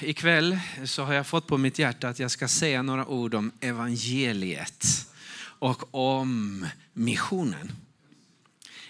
ikväll 0.00 0.58
så 0.84 1.04
har 1.04 1.14
jag 1.14 1.26
fått 1.26 1.46
på 1.46 1.58
mitt 1.58 1.78
hjärta 1.78 2.08
att 2.08 2.18
jag 2.18 2.30
ska 2.30 2.48
säga 2.48 2.82
några 2.82 3.06
ord 3.06 3.34
om 3.34 3.52
evangeliet 3.60 5.06
och 5.58 5.94
om 5.94 6.66
missionen. 6.92 7.72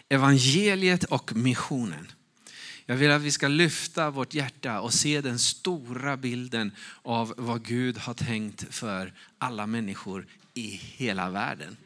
Evangeliet 0.09 1.05
och 1.05 1.37
missionen. 1.37 2.13
Jag 2.87 2.97
vill 2.97 3.11
att 3.11 3.23
vi 3.23 3.31
ska 3.31 3.49
lyfta 3.49 4.11
vårt 4.11 4.35
hjärta 4.35 4.81
och 4.81 4.95
se 4.95 5.21
den 5.21 5.39
stora 5.39 6.17
bilden 6.17 6.73
av 7.03 7.35
vad 7.37 7.65
Gud 7.65 7.99
har 7.99 8.15
tänkt 8.15 8.75
för 8.75 9.13
alla 9.39 9.67
människor 9.67 10.27
i 10.55 10.81
hela 10.83 11.31
världen. 11.31 11.77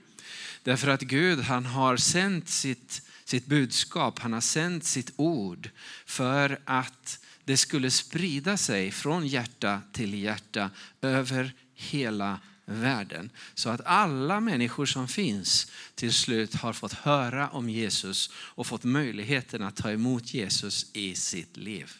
Därför 0.62 0.88
att 0.88 1.00
Gud 1.00 1.40
han 1.40 1.66
har 1.66 1.96
sänt 1.96 2.48
sitt, 2.48 3.02
sitt 3.24 3.46
budskap, 3.46 4.18
han 4.18 4.32
har 4.32 4.40
sänt 4.40 4.84
sitt 4.84 5.12
ord 5.16 5.70
för 6.06 6.60
att 6.64 7.18
det 7.44 7.56
skulle 7.56 7.90
sprida 7.90 8.56
sig 8.56 8.90
från 8.90 9.26
hjärta 9.26 9.82
till 9.92 10.14
hjärta 10.14 10.70
över 11.00 11.54
hela 11.74 12.40
världen. 12.64 13.30
Så 13.54 13.70
att 13.70 13.80
alla 13.84 14.40
människor 14.40 14.86
som 14.86 15.08
finns 15.08 15.72
till 15.94 16.12
slut 16.12 16.54
har 16.54 16.72
fått 16.72 16.92
höra 16.92 17.48
om 17.48 17.70
Jesus 17.70 18.30
och 18.34 18.66
fått 18.66 18.84
möjligheten 18.84 19.62
att 19.62 19.76
ta 19.76 19.90
emot 19.90 20.34
Jesus 20.34 20.86
i 20.92 21.14
sitt 21.14 21.56
liv. 21.56 21.92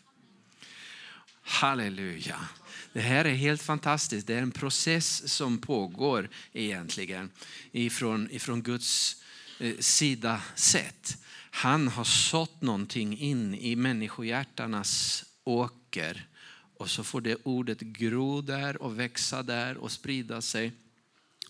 Halleluja. 1.43 2.49
Det 2.93 3.01
här 3.01 3.25
är 3.25 3.35
helt 3.35 3.63
fantastiskt. 3.63 4.27
Det 4.27 4.35
är 4.35 4.43
en 4.43 4.51
process 4.51 5.33
som 5.33 5.59
pågår 5.59 6.29
egentligen 6.53 7.31
ifrån, 7.73 8.29
ifrån 8.31 8.63
Guds 8.63 9.17
eh, 9.59 9.77
sida 9.79 10.43
sett. 10.55 11.17
Han 11.51 11.89
har 11.89 12.05
sått 12.05 12.63
någonting 12.63 13.19
in 13.19 13.55
i 13.55 13.77
människohjärtarnas 13.77 15.25
åker 15.45 16.27
och 16.75 16.91
så 16.91 17.05
får 17.05 17.21
det 17.21 17.37
ordet 17.43 17.81
gro 17.81 18.41
där 18.41 18.83
och 18.83 18.99
växa 18.99 19.43
där 19.43 19.77
och 19.77 19.93
sprida 19.93 20.41
sig 20.41 20.73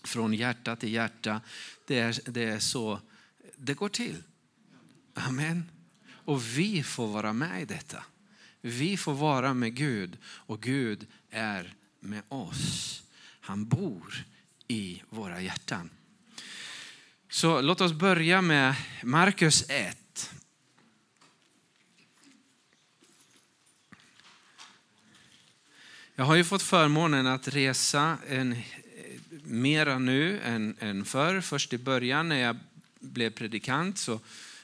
från 0.03 0.33
hjärta 0.33 0.75
till 0.75 0.93
hjärta. 0.93 1.41
Det 1.87 1.99
är, 1.99 2.31
det 2.31 2.43
är 2.43 2.59
så 2.59 2.99
det 3.55 3.73
går 3.73 3.89
till. 3.89 4.23
Amen. 5.13 5.69
Och 6.07 6.57
vi 6.57 6.83
får 6.83 7.07
vara 7.07 7.33
med 7.33 7.61
i 7.61 7.65
detta. 7.65 8.03
Vi 8.61 8.97
får 8.97 9.13
vara 9.13 9.53
med 9.53 9.75
Gud 9.75 10.17
och 10.25 10.61
Gud 10.61 11.07
är 11.29 11.73
med 11.99 12.21
oss. 12.27 13.03
Han 13.39 13.65
bor 13.65 14.25
i 14.67 15.01
våra 15.09 15.41
hjärtan. 15.41 15.89
Så 17.29 17.61
låt 17.61 17.81
oss 17.81 17.93
börja 17.93 18.41
med 18.41 18.75
Markus 19.03 19.69
1. 19.69 19.97
Jag 26.15 26.25
har 26.25 26.35
ju 26.35 26.43
fått 26.43 26.61
förmånen 26.61 27.27
att 27.27 27.47
resa 27.47 28.17
en, 28.29 28.55
mera 29.43 29.99
nu 29.99 30.39
än, 30.41 30.75
än 30.79 31.05
förr. 31.05 31.41
Först 31.41 31.73
i 31.73 31.77
början 31.77 32.29
när 32.29 32.35
jag 32.35 32.57
blev 32.99 33.29
predikant 33.29 33.97
så 33.97 34.19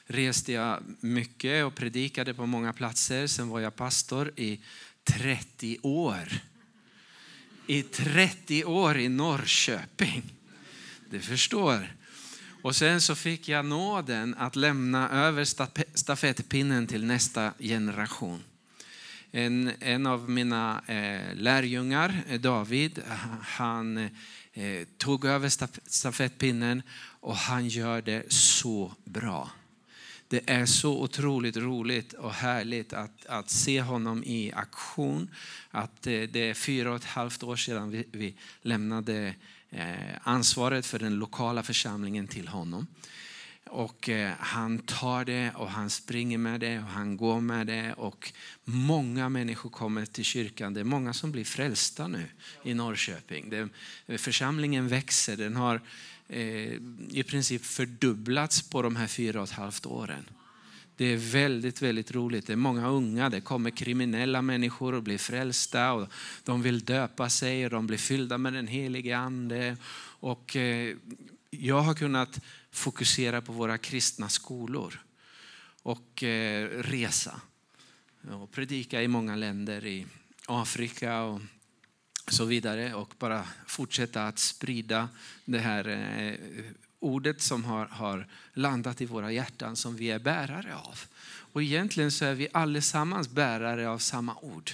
reste 0.06 0.52
jag 0.52 0.84
mycket 1.00 1.66
och 1.66 1.76
predikade 1.76 2.34
på 2.34 2.46
många 2.46 2.74
platser. 2.74 3.28
Sen 3.28 3.50
var 3.50 3.60
jag 3.60 3.76
pastor 3.76 4.32
i 4.36 4.60
30 5.04 5.78
år. 5.82 6.30
I 7.68 7.84
30 7.84 8.66
år 8.66 8.98
i 8.98 9.10
Norrköping. 9.10 10.24
Du 11.10 11.20
förstår. 11.20 11.96
Och 12.62 12.76
sen 12.76 13.02
så 13.02 13.16
fick 13.16 13.48
jag 13.48 13.66
nåden 13.66 14.36
att 14.38 14.56
lämna 14.56 15.10
över 15.10 15.46
stafettpinnen 15.98 16.88
till 16.88 17.06
nästa 17.06 17.54
generation. 17.60 18.44
En, 19.32 19.72
en 19.80 20.08
av 20.08 20.30
mina 20.30 20.82
eh, 20.88 21.36
lärjungar, 21.36 22.24
eh, 22.28 22.40
David, 22.40 23.02
han 23.42 23.98
eh, 24.54 24.88
tog 24.98 25.26
över 25.26 25.50
stafettpinnen 25.90 26.82
och 27.20 27.36
han 27.36 27.68
gör 27.68 28.02
det 28.02 28.34
så 28.34 28.94
bra. 29.06 29.50
Det 30.28 30.50
är 30.50 30.66
så 30.66 31.02
otroligt 31.02 31.58
roligt 31.58 32.14
och 32.14 32.34
härligt 32.34 32.94
att, 32.94 33.26
att 33.26 33.50
se 33.50 33.82
honom 33.82 34.24
i 34.24 34.52
aktion. 34.52 35.30
Att 35.72 36.08
eh, 36.08 36.22
det 36.22 36.50
är 36.50 36.54
fyra 36.54 36.90
och 36.90 36.96
ett 36.96 37.04
halvt 37.04 37.44
år 37.44 37.56
sedan 37.56 37.90
vi, 37.90 38.06
vi 38.12 38.36
lämnade 38.62 39.36
eh, 39.70 40.18
ansvaret 40.24 40.86
för 40.86 41.00
den 41.00 41.16
lokala 41.16 41.64
församlingen 41.64 42.28
till 42.28 42.48
honom. 42.48 42.88
Och 43.72 44.10
eh, 44.10 44.34
han 44.40 44.80
tar 44.80 45.26
det 45.26 45.52
och 45.56 45.70
han 45.70 45.90
springer 45.90 46.38
med 46.38 46.60
det 46.60 46.78
och 46.78 46.86
han 46.86 47.18
går 47.18 47.42
med 47.42 47.68
det. 47.68 47.94
Och 47.94 48.34
många 48.64 49.30
människor 49.30 49.70
kommer 49.70 50.06
till 50.06 50.24
kyrkan. 50.24 50.74
Det 50.74 50.80
är 50.80 50.84
många 50.84 51.14
som 51.14 51.32
blir 51.32 51.46
frälsta 51.46 52.08
nu 52.08 52.26
i 52.64 52.74
Norrköping. 52.74 53.50
Det, 53.50 53.70
församlingen 54.18 54.88
växer. 54.88 55.38
Den 55.38 55.56
har 55.56 55.82
eh, 56.28 56.74
i 57.10 57.24
princip 57.28 57.66
fördubblats 57.66 58.70
på 58.70 58.82
de 58.82 58.96
här 58.96 59.08
fyra 59.08 59.42
och 59.42 59.48
ett 59.48 59.54
halvt 59.54 59.86
åren. 59.86 60.30
Det 60.98 61.06
är 61.06 61.18
väldigt, 61.18 61.82
väldigt 61.82 62.12
roligt. 62.12 62.48
Det 62.48 62.54
är 62.54 62.58
många 62.58 62.88
unga, 62.88 63.30
det 63.30 63.42
kommer 63.42 63.70
kriminella 63.70 64.42
människor 64.42 64.94
och 64.94 65.04
blir 65.04 65.18
frälsta. 65.18 65.94
Och 65.94 66.08
de 66.44 66.62
vill 66.62 66.80
döpa 66.80 67.30
sig 67.30 67.66
och 67.66 67.72
de 67.72 67.88
blir 67.88 67.98
fyllda 67.98 68.38
med 68.38 68.54
den 68.54 68.68
helige 68.68 69.18
ande. 69.18 69.78
Och 70.20 70.56
eh, 70.56 70.96
jag 71.50 71.82
har 71.82 71.94
kunnat 71.94 72.40
fokusera 72.72 73.42
på 73.42 73.52
våra 73.52 73.78
kristna 73.78 74.30
skolor 74.30 75.04
och 75.84 76.24
eh, 76.24 76.70
resa 76.70 77.42
och 78.32 78.52
predika 78.52 79.04
i 79.04 79.08
många 79.08 79.36
länder 79.36 79.86
i 79.86 80.06
Afrika 80.46 81.22
och 81.22 81.42
så 82.28 82.46
vidare 82.46 82.94
och 82.94 83.14
bara 83.20 83.48
fortsätta 83.68 84.28
att 84.28 84.40
sprida 84.40 85.10
det 85.46 85.60
här 85.60 85.88
eh, 85.88 86.36
ordet 87.00 87.42
som 87.42 87.66
har, 87.66 87.86
har 87.86 88.28
landat 88.54 89.02
i 89.02 89.06
våra 89.06 89.32
hjärtan 89.32 89.76
som 89.76 89.96
vi 89.96 90.12
är 90.12 90.20
bärare 90.20 90.76
av. 90.76 91.00
Och 91.52 91.64
egentligen 91.64 92.12
så 92.12 92.26
är 92.26 92.36
vi 92.36 92.48
allesammans 92.54 93.30
bärare 93.30 93.90
av 93.90 93.98
samma 93.98 94.36
ord. 94.36 94.72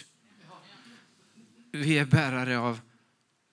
Vi 1.72 1.98
är 1.98 2.06
bärare 2.06 2.60
av 2.60 2.80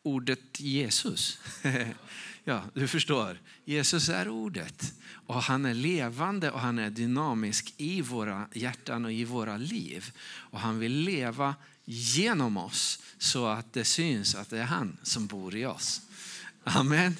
ordet 0.02 0.60
Jesus. 0.60 1.38
Ja, 2.44 2.64
du 2.74 2.88
förstår. 2.88 3.40
Jesus 3.64 4.08
är 4.08 4.28
ordet 4.28 4.92
och 5.26 5.42
han 5.42 5.64
är 5.64 5.74
levande 5.74 6.50
och 6.50 6.60
han 6.60 6.78
är 6.78 6.90
dynamisk 6.90 7.74
i 7.76 8.00
våra 8.00 8.48
hjärtan 8.52 9.04
och 9.04 9.12
i 9.12 9.24
våra 9.24 9.56
liv. 9.56 10.12
Och 10.24 10.60
han 10.60 10.78
vill 10.78 10.92
leva 10.92 11.54
genom 11.84 12.56
oss 12.56 13.02
så 13.18 13.46
att 13.46 13.72
det 13.72 13.84
syns 13.84 14.34
att 14.34 14.50
det 14.50 14.58
är 14.58 14.64
han 14.64 14.96
som 15.02 15.26
bor 15.26 15.56
i 15.56 15.66
oss. 15.66 16.00
Amen. 16.64 17.16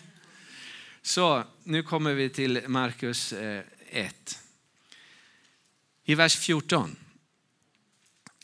Så 1.03 1.45
nu 1.65 1.83
kommer 1.83 2.15
vi 2.15 2.29
till 2.29 2.61
Markus 2.67 3.33
eh, 3.33 3.63
1. 3.91 4.39
I 6.05 6.15
vers 6.15 6.37
14. 6.37 6.97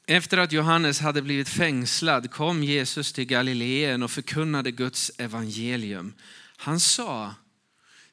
Efter 0.06 0.38
att 0.38 0.52
Johannes 0.52 1.00
hade 1.00 1.22
blivit 1.22 1.48
fängslad 1.48 2.30
kom 2.30 2.64
Jesus 2.64 3.12
till 3.12 3.24
Galileen 3.24 4.02
och 4.02 4.10
förkunnade 4.10 4.70
Guds 4.70 5.12
evangelium. 5.18 6.14
Han 6.60 6.80
sa, 6.80 7.34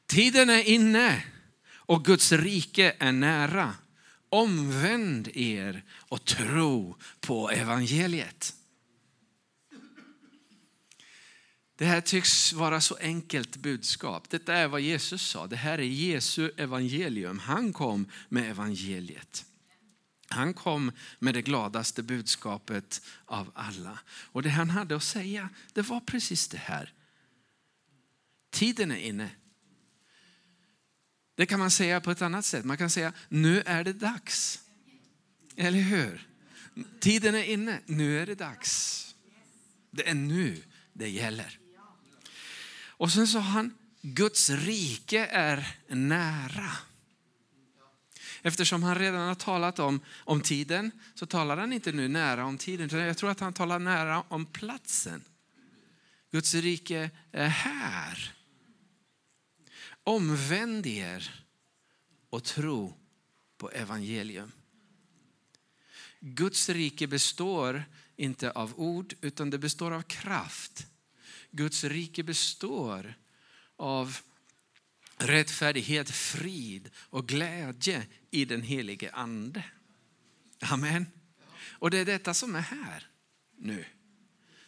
tiden 0.05 0.49
är 0.49 0.63
inne 0.63 1.23
och 1.67 2.05
Guds 2.05 2.31
rike 2.31 2.95
är 2.99 3.11
nära. 3.11 3.73
Omvänd 4.29 5.27
er 5.33 5.83
och 5.91 6.25
tro 6.25 6.95
på 7.19 7.49
evangeliet. 7.49 8.53
Det 11.77 11.85
här 11.85 12.01
tycks 12.01 12.53
vara 12.53 12.81
så 12.81 12.95
enkelt 12.95 13.55
budskap. 13.55 14.29
Detta 14.29 14.53
är 14.53 14.67
vad 14.67 14.81
Jesus 14.81 15.21
sa. 15.21 15.47
Det 15.47 15.55
här 15.55 15.77
är 15.77 15.83
Jesu 15.83 16.51
evangelium. 16.57 17.39
Han 17.39 17.73
kom 17.73 18.07
med 18.29 18.49
evangeliet. 18.51 19.45
Han 20.27 20.53
kom 20.53 20.91
med 21.19 21.33
det 21.33 21.41
gladaste 21.41 22.03
budskapet 22.03 23.01
av 23.25 23.51
alla. 23.55 23.99
Och 24.07 24.43
det 24.43 24.49
han 24.49 24.69
hade 24.69 24.95
att 24.95 25.03
säga, 25.03 25.49
det 25.73 25.81
var 25.81 25.99
precis 25.99 26.47
det 26.47 26.57
här. 26.57 26.93
Tiden 28.55 28.91
är 28.91 28.97
inne. 28.97 29.29
Det 31.35 31.45
kan 31.45 31.59
man 31.59 31.71
säga 31.71 32.01
på 32.01 32.11
ett 32.11 32.21
annat 32.21 32.45
sätt. 32.45 32.65
Man 32.65 32.77
kan 32.77 32.89
säga, 32.89 33.13
nu 33.29 33.61
är 33.65 33.83
det 33.83 33.93
dags. 33.93 34.59
Eller 35.55 35.79
hur? 35.79 36.27
Tiden 36.99 37.35
är 37.35 37.43
inne, 37.43 37.79
nu 37.85 38.19
är 38.19 38.25
det 38.25 38.35
dags. 38.35 39.15
Det 39.91 40.09
är 40.09 40.13
nu 40.13 40.63
det 40.93 41.09
gäller. 41.09 41.59
Och 42.87 43.11
sen 43.11 43.27
sa 43.27 43.39
han, 43.39 43.73
Guds 44.01 44.49
rike 44.49 45.25
är 45.25 45.77
nära. 45.87 46.71
Eftersom 48.41 48.83
han 48.83 48.95
redan 48.95 49.27
har 49.27 49.35
talat 49.35 49.79
om, 49.79 49.99
om 50.17 50.41
tiden 50.41 50.91
så 51.15 51.25
talar 51.25 51.57
han 51.57 51.73
inte 51.73 51.91
nu 51.91 52.07
nära 52.07 52.45
om 52.45 52.57
tiden. 52.57 52.85
utan 52.85 52.99
Jag 52.99 53.17
tror 53.17 53.29
att 53.29 53.39
han 53.39 53.53
talar 53.53 53.79
nära 53.79 54.23
om 54.27 54.45
platsen. 54.45 55.23
Guds 56.31 56.53
rike 56.53 57.09
är 57.31 57.47
här. 57.47 58.34
Omvänd 60.07 60.85
er 60.85 61.45
och 62.29 62.43
tro 62.43 62.93
på 63.57 63.71
evangelium. 63.71 64.51
Guds 66.19 66.69
rike 66.69 67.07
består 67.07 67.83
inte 68.15 68.51
av 68.51 68.79
ord, 68.79 69.13
utan 69.21 69.49
det 69.49 69.57
består 69.57 69.91
av 69.91 70.01
kraft. 70.01 70.87
Guds 71.51 71.83
rike 71.83 72.23
består 72.23 73.13
av 73.75 74.17
rättfärdighet, 75.17 76.09
frid 76.09 76.89
och 76.97 77.27
glädje 77.27 78.07
i 78.31 78.45
den 78.45 78.61
helige 78.61 79.11
ande. 79.11 79.63
Amen. 80.59 81.05
Och 81.69 81.91
det 81.91 81.97
är 81.97 82.05
detta 82.05 82.33
som 82.33 82.55
är 82.55 82.61
här 82.61 83.07
nu. 83.57 83.85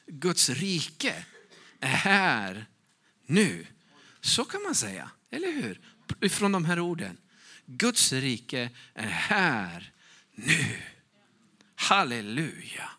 Guds 0.07 0.49
rike 0.49 1.25
är 1.79 1.87
här 1.87 2.65
nu. 3.25 3.67
Så 4.21 4.45
kan 4.45 4.63
man 4.63 4.75
säga, 4.75 5.11
eller 5.31 5.51
hur? 5.51 5.79
Från 6.29 6.51
de 6.51 6.65
här 6.65 6.79
orden. 6.79 7.17
Guds 7.65 8.13
rike 8.13 8.69
är 8.93 9.07
här 9.07 9.91
nu. 10.35 10.81
Halleluja. 11.75 12.89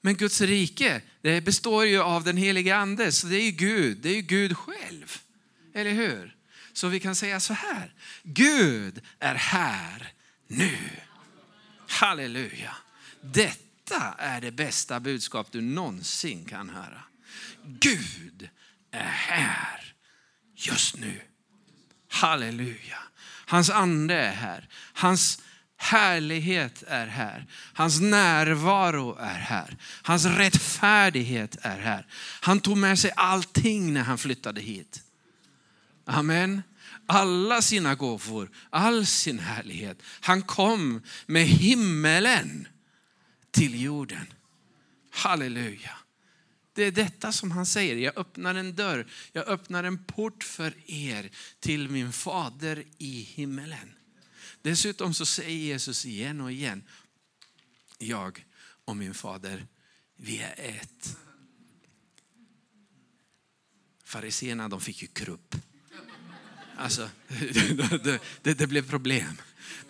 Men 0.00 0.16
Guds 0.16 0.40
rike 0.40 1.02
det 1.20 1.40
består 1.40 1.86
ju 1.86 2.02
av 2.02 2.24
den 2.24 2.36
helige 2.36 2.76
ande, 2.76 3.12
så 3.12 3.26
det 3.26 3.36
är 3.36 3.44
ju 3.44 3.50
Gud, 3.50 3.98
det 3.98 4.08
är 4.08 4.14
ju 4.14 4.22
Gud 4.22 4.56
själv. 4.56 5.18
Eller 5.74 5.92
hur? 5.92 6.36
Så 6.72 6.88
vi 6.88 7.00
kan 7.00 7.14
säga 7.14 7.40
så 7.40 7.52
här, 7.52 7.94
Gud 8.22 9.00
är 9.18 9.34
här 9.34 10.12
nu. 10.46 10.78
Halleluja. 11.88 12.76
Detta 13.20 14.14
är 14.18 14.40
det 14.40 14.50
bästa 14.50 15.00
budskap 15.00 15.52
du 15.52 15.60
någonsin 15.60 16.44
kan 16.44 16.70
höra. 16.70 17.02
Gud 17.64 18.48
är 18.90 19.04
här 19.04 19.89
just 20.66 20.96
nu. 20.96 21.20
Halleluja. 22.08 22.98
Hans 23.46 23.70
ande 23.70 24.14
är 24.14 24.32
här. 24.32 24.68
Hans 24.92 25.42
härlighet 25.76 26.84
är 26.86 27.06
här. 27.06 27.46
Hans 27.72 28.00
närvaro 28.00 29.16
är 29.20 29.38
här. 29.38 29.76
Hans 30.02 30.24
rättfärdighet 30.24 31.56
är 31.62 31.78
här. 31.78 32.06
Han 32.40 32.60
tog 32.60 32.76
med 32.76 32.98
sig 32.98 33.12
allting 33.16 33.92
när 33.94 34.02
han 34.02 34.18
flyttade 34.18 34.60
hit. 34.60 35.02
Amen. 36.04 36.62
Alla 37.06 37.62
sina 37.62 37.94
gåvor, 37.94 38.50
all 38.70 39.06
sin 39.06 39.38
härlighet. 39.38 40.02
Han 40.20 40.42
kom 40.42 41.02
med 41.26 41.46
himmelen 41.46 42.68
till 43.50 43.82
jorden. 43.82 44.26
Halleluja. 45.10 45.99
Det 46.80 46.86
är 46.86 46.92
detta 46.92 47.32
som 47.32 47.50
han 47.50 47.66
säger. 47.66 47.96
Jag 47.96 48.18
öppnar 48.18 48.54
en 48.54 48.74
dörr, 48.74 49.06
jag 49.32 49.48
öppnar 49.48 49.84
en 49.84 50.04
port 50.04 50.44
för 50.44 50.74
er 50.86 51.30
till 51.58 51.88
min 51.88 52.12
fader 52.12 52.84
i 52.98 53.20
himmelen. 53.20 53.94
Dessutom 54.62 55.14
så 55.14 55.26
säger 55.26 55.58
Jesus 55.58 56.06
igen 56.06 56.40
och 56.40 56.52
igen, 56.52 56.82
jag 57.98 58.46
och 58.84 58.96
min 58.96 59.14
fader, 59.14 59.66
vi 60.16 60.38
är 60.38 60.54
ett. 60.58 61.16
Fariséerna 64.04 64.68
de 64.68 64.80
fick 64.80 65.02
ju 65.02 65.08
krupp. 65.08 65.56
Alltså, 66.76 67.10
det, 68.02 68.20
det, 68.42 68.54
det, 68.54 68.66
blev 68.66 68.88
problem. 68.90 69.40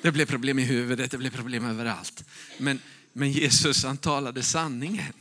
Det 0.02 0.12
blev 0.12 0.26
problem 0.26 0.58
i 0.58 0.64
huvudet, 0.64 1.10
det 1.10 1.19
blev 1.19 1.31
problem 1.31 1.64
överallt. 1.64 2.25
Men, 2.58 2.81
men 3.12 3.32
Jesus 3.32 3.84
han 3.84 3.96
talade 3.96 4.43
sanningen. 4.43 5.12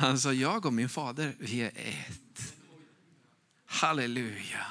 Han 0.00 0.20
sa, 0.20 0.32
jag 0.32 0.66
och 0.66 0.72
min 0.72 0.88
fader, 0.88 1.34
vi 1.38 1.60
är 1.60 1.72
ett. 1.74 2.54
Halleluja. 3.64 4.66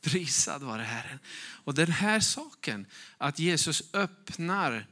Prisad 0.00 0.62
vare 0.62 0.82
Herren. 0.82 1.18
Och 1.64 1.74
den 1.74 1.90
här 1.90 2.20
saken, 2.20 2.86
att 3.16 3.38
Jesus 3.38 3.94
öppnar 3.94 4.86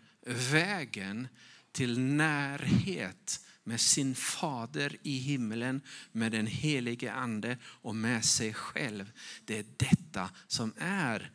vägen 0.51 1.29
till 1.73 1.99
närhet 1.99 3.47
med 3.65 3.81
sin 3.81 4.15
fader 4.15 4.97
i 5.03 5.19
himlen, 5.19 5.81
med 6.13 6.33
den 6.33 6.47
helige 6.47 7.13
ande 7.13 7.59
och 7.65 7.97
med 7.97 8.25
sig 8.25 8.55
själv. 8.55 9.13
Det 9.45 9.59
är 9.59 9.65
detta 9.77 10.31
som 10.47 10.75
är 10.79 11.31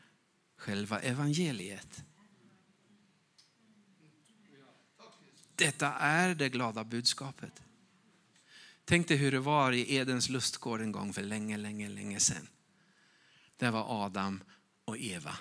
själva 0.58 1.00
evangeliet. 1.00 2.04
Detta 5.56 5.94
är 5.94 6.36
det 6.36 6.50
glada 6.50 6.84
budskapet. 6.84 7.62
Tänk 8.92 9.08
dig 9.08 9.18
hur 9.18 9.32
det 9.32 9.40
var 9.40 9.72
i 9.72 9.96
Edens 9.96 10.30
lustgård 10.30 10.82
en 10.82 10.92
gång 10.92 11.14
för 11.14 11.24
länge, 11.24 11.58
länge, 11.58 11.90
länge 11.90 12.20
sedan. 12.20 12.48
Där 13.58 13.72
var 13.72 14.06
Adam 14.06 14.44
och 14.86 14.98
Eva. 14.98 15.38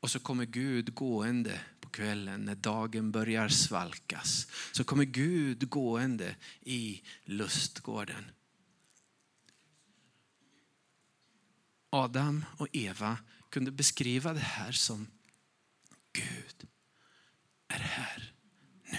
Och 0.00 0.10
så 0.10 0.20
kommer 0.20 0.44
Gud 0.44 0.94
gående 0.94 1.60
på 1.80 1.88
kvällen 1.88 2.40
när 2.40 2.54
dagen 2.54 3.12
börjar 3.12 3.48
svalkas. 3.48 4.46
Så 4.72 4.84
kommer 4.84 5.04
Gud 5.04 5.68
gående 5.68 6.36
i 6.60 7.02
lustgården. 7.24 8.30
Adam 11.90 12.44
och 12.56 12.68
Eva 12.72 13.18
kunde 13.50 13.70
beskriva 13.70 14.32
det 14.32 14.40
här 14.40 14.72
som 14.72 15.06
Gud 16.12 16.68
är 17.68 17.78
här 17.78 18.32
nu. 18.84 18.98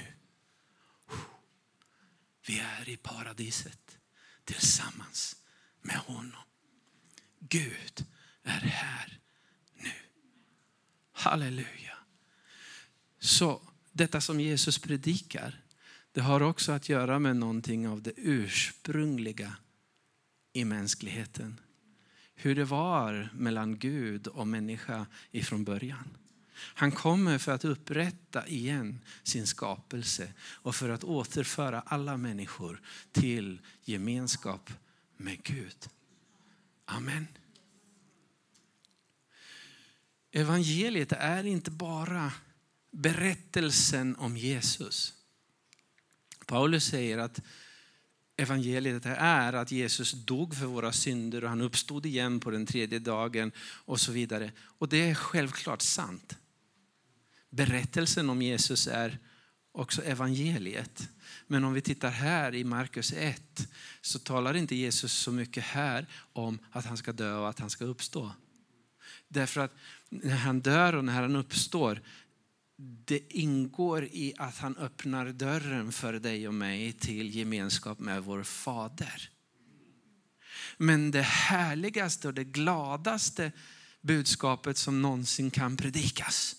Vi 2.49 2.59
är 2.59 2.89
i 2.89 2.97
paradiset 2.97 3.97
tillsammans 4.45 5.35
med 5.81 5.95
honom. 5.95 6.43
Gud 7.39 8.05
är 8.43 8.59
här 8.59 9.19
nu. 9.73 9.91
Halleluja. 11.11 11.97
Så 13.19 13.61
detta 13.91 14.21
som 14.21 14.39
Jesus 14.39 14.79
predikar, 14.79 15.61
det 16.11 16.21
har 16.21 16.41
också 16.41 16.71
att 16.71 16.89
göra 16.89 17.19
med 17.19 17.35
någonting 17.35 17.87
av 17.87 18.01
det 18.01 18.13
ursprungliga 18.15 19.57
i 20.53 20.65
mänskligheten. 20.65 21.59
Hur 22.35 22.55
det 22.55 22.65
var 22.65 23.29
mellan 23.33 23.77
Gud 23.77 24.27
och 24.27 24.47
människa 24.47 25.05
ifrån 25.31 25.63
början. 25.63 26.17
Han 26.59 26.91
kommer 26.91 27.37
för 27.37 27.51
att 27.51 27.65
upprätta 27.65 28.47
igen 28.47 28.99
sin 29.23 29.47
skapelse 29.47 30.33
och 30.39 30.75
för 30.75 30.89
att 30.89 31.03
återföra 31.03 31.81
alla 31.85 32.17
människor 32.17 32.81
till 33.11 33.61
gemenskap 33.83 34.69
med 35.17 35.43
Gud. 35.43 35.87
Amen. 36.85 37.27
Evangeliet 40.31 41.11
är 41.11 41.45
inte 41.45 41.71
bara 41.71 42.31
berättelsen 42.91 44.15
om 44.15 44.37
Jesus. 44.37 45.13
Paulus 46.45 46.85
säger 46.85 47.17
att 47.17 47.41
evangeliet 48.37 49.05
är 49.05 49.53
att 49.53 49.71
Jesus 49.71 50.11
dog 50.11 50.55
för 50.55 50.65
våra 50.65 50.91
synder 50.91 51.43
och 51.43 51.49
han 51.49 51.61
uppstod 51.61 52.05
igen 52.05 52.39
på 52.39 52.51
den 52.51 52.65
tredje 52.65 52.99
dagen 52.99 53.51
och 53.59 53.99
så 53.99 54.11
vidare. 54.11 54.51
Och 54.59 54.89
det 54.89 55.09
är 55.09 55.15
självklart 55.15 55.81
sant. 55.81 56.37
Berättelsen 57.49 58.29
om 58.29 58.41
Jesus 58.41 58.87
är 58.87 59.17
också 59.71 60.03
evangeliet. 60.03 61.09
Men 61.47 61.63
om 61.63 61.73
vi 61.73 61.81
tittar 61.81 62.09
här 62.09 62.55
i 62.55 62.63
Markus 62.63 63.13
1 63.13 63.67
så 64.01 64.19
talar 64.19 64.55
inte 64.55 64.75
Jesus 64.75 65.13
så 65.13 65.31
mycket 65.31 65.63
här 65.63 66.05
om 66.33 66.59
att 66.71 66.85
han 66.85 66.97
ska 66.97 67.11
dö 67.11 67.35
och 67.35 67.49
att 67.49 67.59
han 67.59 67.69
ska 67.69 67.85
uppstå. 67.85 68.31
Därför 69.27 69.61
att 69.61 69.75
när 70.09 70.35
han 70.35 70.59
dör 70.59 70.95
och 70.95 71.05
när 71.05 71.21
han 71.21 71.35
uppstår, 71.35 72.01
det 73.05 73.21
ingår 73.29 74.05
i 74.05 74.33
att 74.37 74.57
han 74.57 74.77
öppnar 74.77 75.25
dörren 75.25 75.91
för 75.91 76.13
dig 76.13 76.47
och 76.47 76.53
mig 76.53 76.91
till 76.91 77.35
gemenskap 77.35 77.99
med 77.99 78.23
vår 78.23 78.43
fader. 78.43 79.29
Men 80.77 81.11
det 81.11 81.21
härligaste 81.21 82.27
och 82.27 82.33
det 82.33 82.43
gladaste 82.43 83.51
budskapet 84.01 84.77
som 84.77 85.01
någonsin 85.01 85.51
kan 85.51 85.77
predikas, 85.77 86.55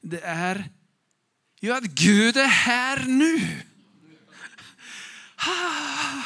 det 0.00 0.20
är 0.20 0.70
ju 1.60 1.72
att 1.72 1.84
Gud 1.84 2.36
är 2.36 2.46
här 2.46 3.04
nu. 3.04 3.62
Ah, 5.36 6.22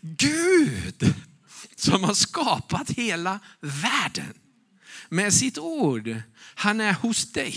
Gud 0.00 1.14
som 1.76 2.04
har 2.04 2.14
skapat 2.14 2.90
hela 2.90 3.40
världen 3.60 4.34
med 5.08 5.34
sitt 5.34 5.58
ord. 5.58 6.16
Han 6.54 6.80
är 6.80 6.92
hos 6.92 7.32
dig. 7.32 7.54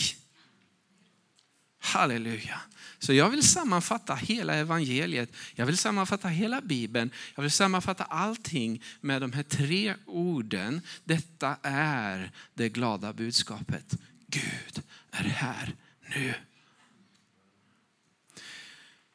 Halleluja. 1.79 2.61
Så 2.99 3.13
jag 3.13 3.29
vill 3.29 3.43
sammanfatta 3.43 4.15
hela 4.15 4.55
evangeliet. 4.55 5.33
Jag 5.55 5.65
vill 5.65 5.77
sammanfatta 5.77 6.27
hela 6.27 6.61
bibeln. 6.61 7.11
Jag 7.35 7.41
vill 7.41 7.51
sammanfatta 7.51 8.03
allting 8.03 8.83
med 9.01 9.21
de 9.21 9.33
här 9.33 9.43
tre 9.43 9.95
orden. 10.05 10.81
Detta 11.03 11.57
är 11.61 12.31
det 12.53 12.69
glada 12.69 13.13
budskapet. 13.13 13.95
Gud 14.27 14.83
är 15.11 15.23
här 15.23 15.75
nu. 16.15 16.33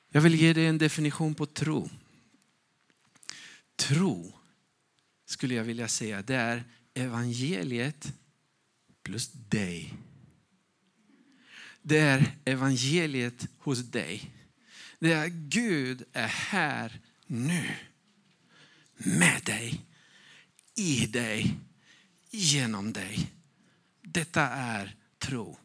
Jag 0.08 0.20
vill 0.20 0.34
ge 0.34 0.52
dig 0.52 0.66
en 0.66 0.78
definition 0.78 1.34
på 1.34 1.46
tro. 1.46 1.90
Tro 3.76 4.32
skulle 5.24 5.54
jag 5.54 5.64
vilja 5.64 5.88
säga, 5.88 6.22
det 6.22 6.34
är 6.34 6.64
evangeliet 6.94 8.12
plus 9.02 9.32
dig. 9.32 9.94
det 11.82 11.98
är 11.98 12.36
evangeliet 12.44 13.46
hos 13.58 13.78
dig. 13.78 14.30
Det 14.98 15.12
är 15.12 15.28
Gud 15.28 16.04
är 16.12 16.28
här 16.28 17.00
nu. 17.26 17.70
Med 18.96 19.42
dig, 19.44 19.84
i 20.74 21.06
dig, 21.06 21.58
genom 22.30 22.92
dig. 22.92 23.32
Detta 24.02 24.42
är 24.48 24.96
tro. 25.18 25.58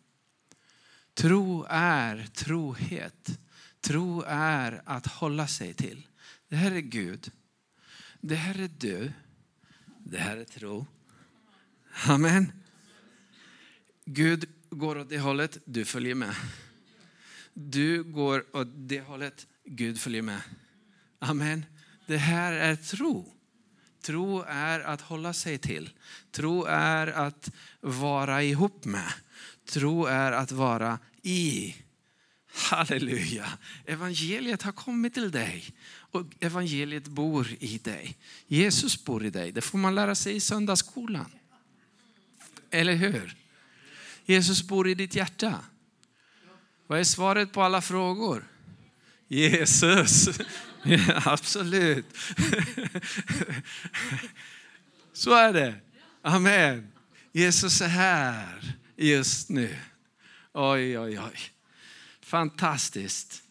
Tro 1.20 1.66
är 1.70 2.28
trohet. 2.34 3.40
Tro 3.82 4.24
är 4.28 4.82
att 4.86 5.08
hålla 5.08 5.48
sig 5.48 5.74
till. 5.74 6.08
Det 6.50 6.56
här 6.56 6.72
är 6.72 6.80
Gud. 6.80 7.32
Det 8.22 8.36
här 8.36 8.60
är 8.60 8.70
du. 8.78 9.12
Det 10.00 10.18
här 10.18 10.38
är 10.38 10.44
tro. 10.44 10.86
Amen. 12.08 12.52
Gud 14.06 14.50
går 14.70 14.98
åt 14.98 15.10
det 15.10 15.20
hållet, 15.20 15.58
du 15.66 15.86
följer 15.86 16.16
med. 16.16 16.36
Du 17.54 18.04
går 18.04 18.56
åt 18.58 18.68
det 18.74 19.02
hållet, 19.02 19.48
Gud 19.66 20.00
följer 20.00 20.22
med. 20.22 20.42
Amen. 21.20 21.66
Det 22.08 22.18
här 22.18 22.54
är 22.54 22.76
tro. 22.76 23.34
Tro 24.02 24.42
är 24.48 24.80
att 24.80 25.02
hålla 25.02 25.34
sig 25.34 25.58
till. 25.58 25.90
Tro 26.32 26.66
är 26.66 27.08
att 27.08 27.52
vara 27.82 28.44
ihop 28.44 28.86
med. 28.86 29.14
Tro 29.66 30.06
är 30.06 30.32
att 30.32 30.52
vara 30.52 31.00
i. 31.24 31.76
Halleluja. 32.52 33.46
Evangeliet 33.86 34.62
har 34.62 34.72
kommit 34.72 35.14
till 35.14 35.32
dig 35.32 35.74
och 36.12 36.26
evangeliet 36.40 37.08
bor 37.08 37.48
i 37.60 37.78
dig. 37.78 38.18
Jesus 38.48 39.06
bor 39.06 39.26
i 39.26 39.30
dig. 39.30 39.52
Det 39.52 39.62
får 39.62 39.78
man 39.78 39.96
lära 39.96 40.16
sig 40.16 40.36
i 40.36 40.40
söndagsskolan. 40.40 41.32
Eller 42.72 42.96
hur? 42.96 43.36
Jesus 44.26 44.64
bor 44.64 44.88
i 44.88 44.96
ditt 44.96 45.16
hjärta. 45.16 45.60
Vad 46.88 47.00
är 47.00 47.04
svaret 47.04 47.52
på 47.52 47.62
alla 47.62 47.82
frågor? 47.82 48.48
Jesus. 49.28 50.30
Ja, 50.84 51.22
absolut. 51.26 52.06
Så 55.14 55.34
är 55.34 55.54
det. 55.54 55.76
Amen. 56.22 56.92
Jesus 57.32 57.82
är 57.82 57.88
här 57.88 58.76
just 58.96 59.50
nu. 59.50 59.76
Oj, 60.54 61.00
oj, 61.00 61.20
oj. 61.20 61.40
Fantastiskt. 62.22 63.44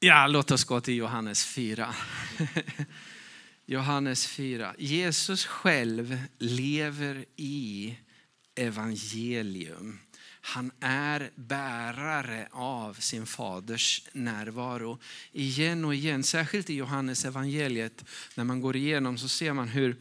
Ja, 0.00 0.26
låt 0.26 0.50
oss 0.50 0.64
gå 0.64 0.80
till 0.80 0.96
Johannes 0.96 1.44
4. 1.44 1.94
Johannes 3.66 4.26
4. 4.26 4.74
Jesus 4.78 5.46
själv 5.46 6.18
lever 6.38 7.24
i 7.36 7.96
evangelium. 8.54 9.98
Han 10.40 10.70
är 10.80 11.30
bärare 11.34 12.48
av 12.50 12.94
sin 12.94 13.26
faders 13.26 14.02
närvaro. 14.12 14.98
Igen 15.32 15.84
och 15.84 15.94
igen, 15.94 16.22
särskilt 16.22 16.70
i 16.70 16.74
Johannes 16.74 17.24
evangeliet, 17.24 18.04
när 18.34 18.44
man 18.44 18.60
går 18.60 18.76
igenom 18.76 19.18
så 19.18 19.28
ser 19.28 19.52
man 19.52 19.68
hur, 19.68 19.96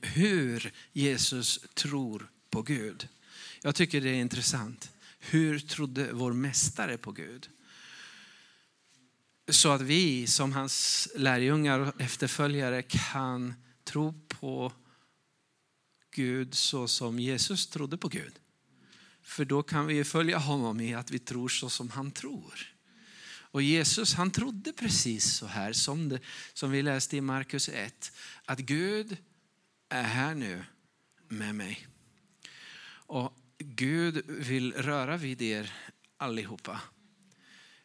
hur 0.00 0.72
Jesus 0.92 1.60
tror 1.74 2.30
på 2.50 2.62
Gud. 2.62 3.08
Jag 3.62 3.74
tycker 3.74 4.00
det 4.00 4.10
är 4.10 4.20
intressant. 4.20 4.90
Hur 5.18 5.58
trodde 5.58 6.12
vår 6.12 6.32
mästare 6.32 6.98
på 6.98 7.12
Gud? 7.12 7.48
Så 9.48 9.70
att 9.70 9.80
vi 9.80 10.26
som 10.26 10.52
hans 10.52 11.08
lärjungar 11.16 11.78
och 11.78 12.00
efterföljare 12.00 12.82
kan 12.82 13.54
tro 13.84 14.14
på 14.28 14.72
Gud 16.10 16.54
så 16.54 16.88
som 16.88 17.18
Jesus 17.18 17.66
trodde 17.66 17.96
på 17.96 18.08
Gud. 18.08 18.32
För 19.22 19.44
då 19.44 19.62
kan 19.62 19.86
vi 19.86 20.04
följa 20.04 20.38
honom 20.38 20.80
i 20.80 20.94
att 20.94 21.10
vi 21.10 21.18
tror 21.18 21.48
så 21.48 21.70
som 21.70 21.90
han 21.90 22.10
tror. 22.10 22.74
Och 23.52 23.62
Jesus 23.62 24.14
han 24.14 24.30
trodde 24.30 24.72
precis 24.72 25.34
så 25.34 25.46
här 25.46 25.72
som, 25.72 26.08
det, 26.08 26.20
som 26.52 26.70
vi 26.70 26.82
läste 26.82 27.16
i 27.16 27.20
Markus 27.20 27.68
1. 27.68 28.12
Att 28.44 28.58
Gud 28.58 29.16
är 29.92 30.02
här 30.02 30.34
nu 30.34 30.64
med 31.28 31.54
mig. 31.54 31.86
Och 33.06 33.38
Gud 33.58 34.24
vill 34.26 34.72
röra 34.72 35.16
vid 35.16 35.42
er 35.42 35.72
allihopa. 36.16 36.80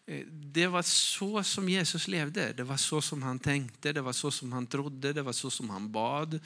Eh, 0.05 0.25
det 0.27 0.67
var 0.67 0.81
så 0.81 1.43
som 1.43 1.69
Jesus 1.69 2.07
levde. 2.07 2.53
Det 2.53 2.63
var 2.63 2.77
så 2.77 3.01
som 3.01 3.23
han 3.23 3.39
tänkte, 3.39 3.93
det 3.93 4.01
var 4.01 4.13
så 4.13 4.31
som 4.31 4.51
han 4.51 4.67
trodde, 4.67 5.13
det 5.13 5.21
var 5.21 5.33
så 5.33 5.49
som 5.49 5.69
han 5.69 5.91
bad. 5.91 6.39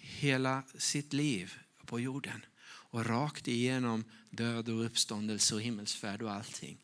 Hela 0.00 0.62
sitt 0.78 1.12
liv 1.12 1.54
på 1.86 2.00
jorden. 2.00 2.44
Och 2.64 3.06
rakt 3.06 3.48
igenom 3.48 4.04
död 4.30 4.68
och 4.68 4.84
uppståndelse 4.84 5.54
och 5.54 5.62
himmelsfärd 5.62 6.22
och 6.22 6.32
allting. 6.32 6.78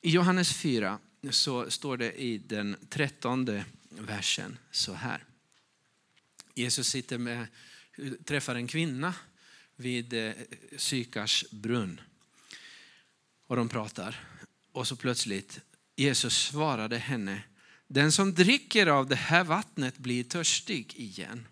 I 0.00 0.10
Johannes 0.10 0.52
4 0.52 0.98
så 1.30 1.70
står 1.70 1.96
det 1.96 2.12
i 2.12 2.38
den 2.38 2.76
trettonde 2.88 3.64
versen 3.90 4.58
så 4.70 4.92
här. 4.92 5.24
Jesus 6.58 6.88
sitter 6.88 7.18
med, 7.18 7.46
träffar 8.24 8.54
en 8.54 8.68
kvinna 8.68 9.14
vid 9.76 10.12
eh, 10.12 10.32
Sykars 10.76 11.44
brunn. 11.50 12.00
Och 13.46 13.56
de 13.56 13.68
pratar. 13.68 14.24
Och 14.72 14.88
så 14.88 14.96
plötsligt, 14.96 15.60
Jesus 15.96 16.38
svarade 16.38 16.98
henne, 16.98 17.42
den 17.86 18.12
som 18.12 18.34
dricker 18.34 18.86
av 18.86 19.08
det 19.08 19.16
här 19.16 19.44
vattnet 19.44 19.98
blir 19.98 20.24
törstig 20.24 20.94
igen. 20.96 21.46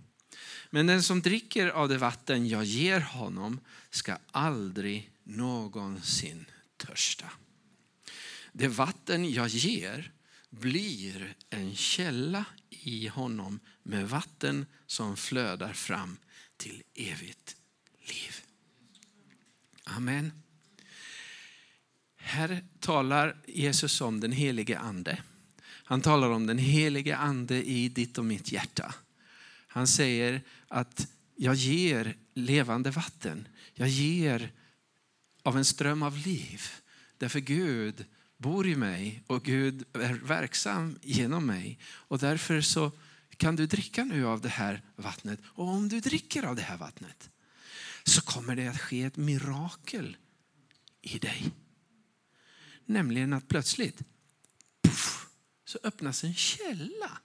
Men 0.70 0.86
den 0.86 1.02
som 1.02 1.22
dricker 1.22 1.68
av 1.68 1.88
det 1.88 1.98
vatten 1.98 2.48
jag 2.48 2.64
ger 2.64 3.00
honom 3.00 3.60
ska 3.90 4.18
aldrig 4.30 5.10
någonsin 5.24 6.44
törsta. 6.76 7.30
Det 8.52 8.68
vatten 8.68 9.32
jag 9.32 9.48
ger 9.48 10.12
blir 10.50 11.34
en 11.50 11.76
källa 11.76 12.44
i 12.86 13.08
honom 13.08 13.60
med 13.82 14.08
vatten 14.08 14.66
som 14.86 15.16
flödar 15.16 15.72
fram 15.72 16.16
till 16.56 16.82
evigt 16.94 17.56
liv. 18.08 18.34
Amen. 19.84 20.32
Här 22.16 22.64
talar 22.80 23.36
Jesus 23.46 24.00
om 24.00 24.20
den 24.20 24.32
helige 24.32 24.78
ande. 24.78 25.22
Han 25.62 26.00
talar 26.00 26.30
om 26.30 26.46
den 26.46 26.58
helige 26.58 27.16
ande 27.16 27.68
i 27.68 27.88
ditt 27.88 28.18
och 28.18 28.24
mitt 28.24 28.52
hjärta. 28.52 28.94
Han 29.66 29.86
säger 29.86 30.42
att 30.68 31.08
jag 31.36 31.54
ger 31.54 32.16
levande 32.34 32.90
vatten. 32.90 33.48
Jag 33.74 33.88
ger 33.88 34.52
av 35.42 35.56
en 35.56 35.64
ström 35.64 36.02
av 36.02 36.16
liv. 36.16 36.62
Därför 37.18 37.40
Gud 37.40 38.04
bor 38.36 38.66
i 38.66 38.76
mig 38.76 39.22
och 39.26 39.44
Gud 39.44 39.84
är 39.92 40.14
verksam 40.14 40.98
genom 41.02 41.46
mig. 41.46 41.78
Och 41.84 42.18
därför 42.18 42.60
så 42.60 42.92
kan 43.36 43.56
du 43.56 43.66
dricka 43.66 44.04
nu 44.04 44.26
av 44.26 44.40
det 44.40 44.48
här 44.48 44.82
vattnet. 44.96 45.40
Och 45.44 45.68
om 45.68 45.88
du 45.88 46.00
dricker 46.00 46.42
av 46.42 46.56
det 46.56 46.62
här 46.62 46.76
vattnet 46.76 47.30
så 48.04 48.22
kommer 48.22 48.56
det 48.56 48.68
att 48.68 48.80
ske 48.80 49.02
ett 49.02 49.16
mirakel 49.16 50.16
i 51.02 51.18
dig. 51.18 51.50
Nämligen 52.84 53.32
att 53.32 53.48
plötsligt 53.48 54.02
puff, 54.82 55.26
så 55.64 55.78
öppnas 55.82 56.24
en 56.24 56.34
källa. 56.34 57.18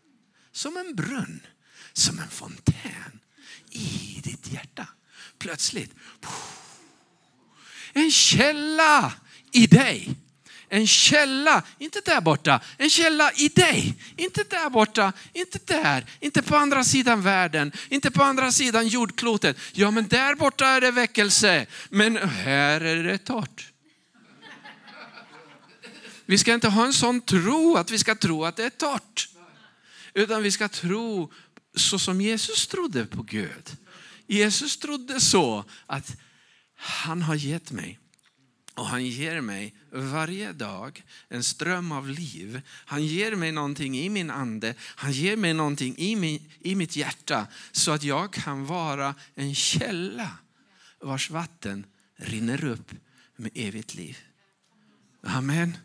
Som 0.51 0.77
en 0.77 0.95
brunn, 0.95 1.41
som 1.93 2.19
en 2.19 2.29
fontän 2.29 3.19
i 3.69 4.21
ditt 4.23 4.51
hjärta. 4.51 4.87
Plötsligt. 5.37 5.95
Puff, 6.21 6.79
en 7.93 8.11
källa 8.11 9.13
i 9.51 9.67
dig. 9.67 10.15
En 10.73 10.87
källa, 10.87 11.63
inte 11.77 12.01
där 12.05 12.21
borta, 12.21 12.61
en 12.77 12.89
källa 12.89 13.31
i 13.31 13.47
dig. 13.47 13.95
Inte 14.17 14.43
där 14.43 14.69
borta, 14.69 15.13
inte 15.33 15.59
där, 15.65 16.05
inte 16.19 16.41
på 16.41 16.55
andra 16.55 16.83
sidan 16.83 17.21
världen, 17.21 17.71
inte 17.89 18.11
på 18.11 18.23
andra 18.23 18.51
sidan 18.51 18.87
jordklotet. 18.87 19.57
Ja 19.71 19.91
men 19.91 20.07
där 20.07 20.35
borta 20.35 20.67
är 20.67 20.81
det 20.81 20.91
väckelse, 20.91 21.65
men 21.89 22.17
här 22.17 22.81
är 22.81 23.03
det 23.03 23.17
torrt. 23.17 23.71
Vi 26.25 26.37
ska 26.37 26.53
inte 26.53 26.67
ha 26.67 26.85
en 26.85 26.93
sån 26.93 27.21
tro 27.21 27.77
att 27.77 27.91
vi 27.91 27.97
ska 27.97 28.15
tro 28.15 28.45
att 28.45 28.55
det 28.55 28.63
är 28.63 28.69
torrt. 28.69 29.29
Utan 30.13 30.43
vi 30.43 30.51
ska 30.51 30.69
tro 30.69 31.31
så 31.75 31.99
som 31.99 32.21
Jesus 32.21 32.67
trodde 32.67 33.05
på 33.05 33.23
Gud. 33.23 33.77
Jesus 34.27 34.77
trodde 34.77 35.19
så 35.21 35.65
att 35.85 36.17
han 36.75 37.21
har 37.21 37.35
gett 37.35 37.71
mig 37.71 38.00
och 38.75 38.85
han 38.85 39.05
ger 39.05 39.41
mig 39.41 39.73
varje 39.91 40.53
dag 40.53 41.03
en 41.29 41.43
ström 41.43 41.91
av 41.91 42.09
liv. 42.09 42.61
Han 42.67 43.05
ger 43.05 43.35
mig 43.35 43.51
någonting 43.51 43.97
i 43.97 44.09
min 44.09 44.31
ande. 44.31 44.75
Han 44.79 45.11
ger 45.11 45.37
mig 45.37 45.53
någonting 45.53 45.95
i, 45.97 46.15
min, 46.15 46.49
i 46.59 46.75
mitt 46.75 46.95
hjärta 46.95 47.47
så 47.71 47.91
att 47.91 48.03
jag 48.03 48.33
kan 48.33 48.65
vara 48.65 49.15
en 49.35 49.55
källa 49.55 50.31
vars 50.99 51.29
vatten 51.29 51.85
rinner 52.15 52.65
upp 52.65 52.91
med 53.35 53.51
evigt 53.55 53.95
liv. 53.95 54.17
Amen. 55.23 55.77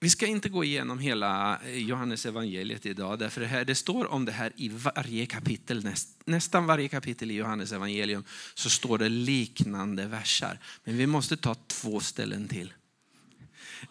Vi 0.00 0.10
ska 0.10 0.26
inte 0.26 0.48
gå 0.48 0.64
igenom 0.64 0.98
hela 0.98 1.58
eh, 1.58 1.78
Johannes 1.78 2.26
evangeliet 2.26 2.86
idag, 2.86 3.18
därför 3.18 3.40
det, 3.40 3.46
här, 3.46 3.64
det 3.64 3.74
står 3.74 4.06
om 4.06 4.24
det 4.24 4.32
här 4.32 4.52
i 4.56 4.68
varje 4.68 5.26
kapitel. 5.26 5.84
Näst, 5.84 6.08
nästan 6.24 6.66
varje 6.66 6.88
kapitel 6.88 7.30
i 7.30 7.34
Johannes 7.34 7.72
evangelium 7.72 8.24
så 8.54 8.70
står 8.70 8.98
det 8.98 9.08
liknande 9.08 10.06
versar. 10.06 10.58
Men 10.84 10.96
vi 10.96 11.06
måste 11.06 11.36
ta 11.36 11.54
två 11.54 12.00
ställen 12.00 12.48
till. 12.48 12.72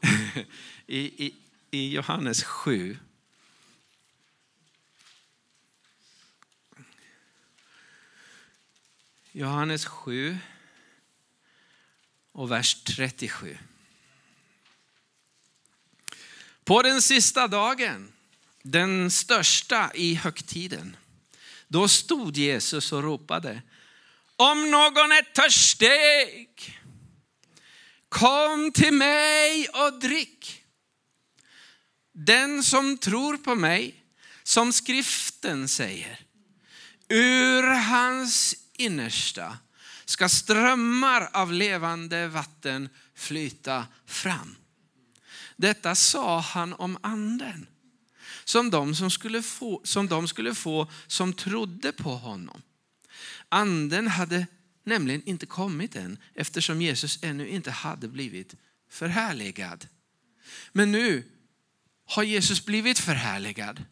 I, 0.87 1.25
i, 1.25 1.33
I 1.71 1.93
Johannes 1.93 2.43
7 2.43 2.97
Johannes 9.31 9.85
7 9.85 10.37
och 12.31 12.51
vers 12.51 12.83
37. 12.83 13.57
På 16.67 16.81
den 16.81 17.01
sista 17.01 17.47
dagen, 17.47 18.12
den 18.63 19.12
största 19.12 19.91
i 19.93 20.15
högtiden, 20.15 20.97
då 21.67 21.88
stod 21.88 22.38
Jesus 22.38 22.91
och 22.91 23.03
ropade, 23.03 23.62
om 24.36 24.71
någon 24.71 25.12
är 25.12 25.33
törstig, 25.33 26.79
kom 28.09 28.71
till 28.71 28.93
mig 28.93 29.67
och 29.67 30.00
drick. 30.00 30.63
Den 32.13 32.63
som 32.63 32.97
tror 32.97 33.38
på 33.38 33.55
mig, 33.55 34.03
som 34.43 34.74
skriften 34.74 35.67
säger, 35.67 36.19
ur 37.09 37.63
hans 37.63 38.55
innersta 38.74 39.57
ska 40.05 40.29
strömmar 40.29 41.29
av 41.33 41.53
levande 41.53 42.27
vatten 42.27 42.89
flyta 43.15 43.86
fram. 44.05 44.55
Detta 45.57 45.95
sa 45.95 46.39
han 46.39 46.73
om 46.73 46.97
anden 47.01 47.67
som 48.43 48.69
de, 48.69 48.95
som, 48.95 49.11
skulle 49.11 49.41
få, 49.41 49.81
som 49.83 50.07
de 50.07 50.27
skulle 50.27 50.55
få 50.55 50.91
som 51.07 51.33
trodde 51.33 51.91
på 51.91 52.15
honom. 52.15 52.61
Anden 53.49 54.07
hade 54.07 54.47
nämligen 54.83 55.23
inte 55.25 55.45
kommit 55.45 55.95
än 55.95 56.17
eftersom 56.35 56.81
Jesus 56.81 57.19
ännu 57.21 57.47
inte 57.47 57.71
hade 57.71 58.07
blivit 58.07 58.55
förhärligad. 58.89 59.87
Men 60.71 60.91
nu 60.91 61.23
har 62.05 62.23
Jesus 62.23 62.65
blivit 62.65 62.99
förhärligad 62.99 63.83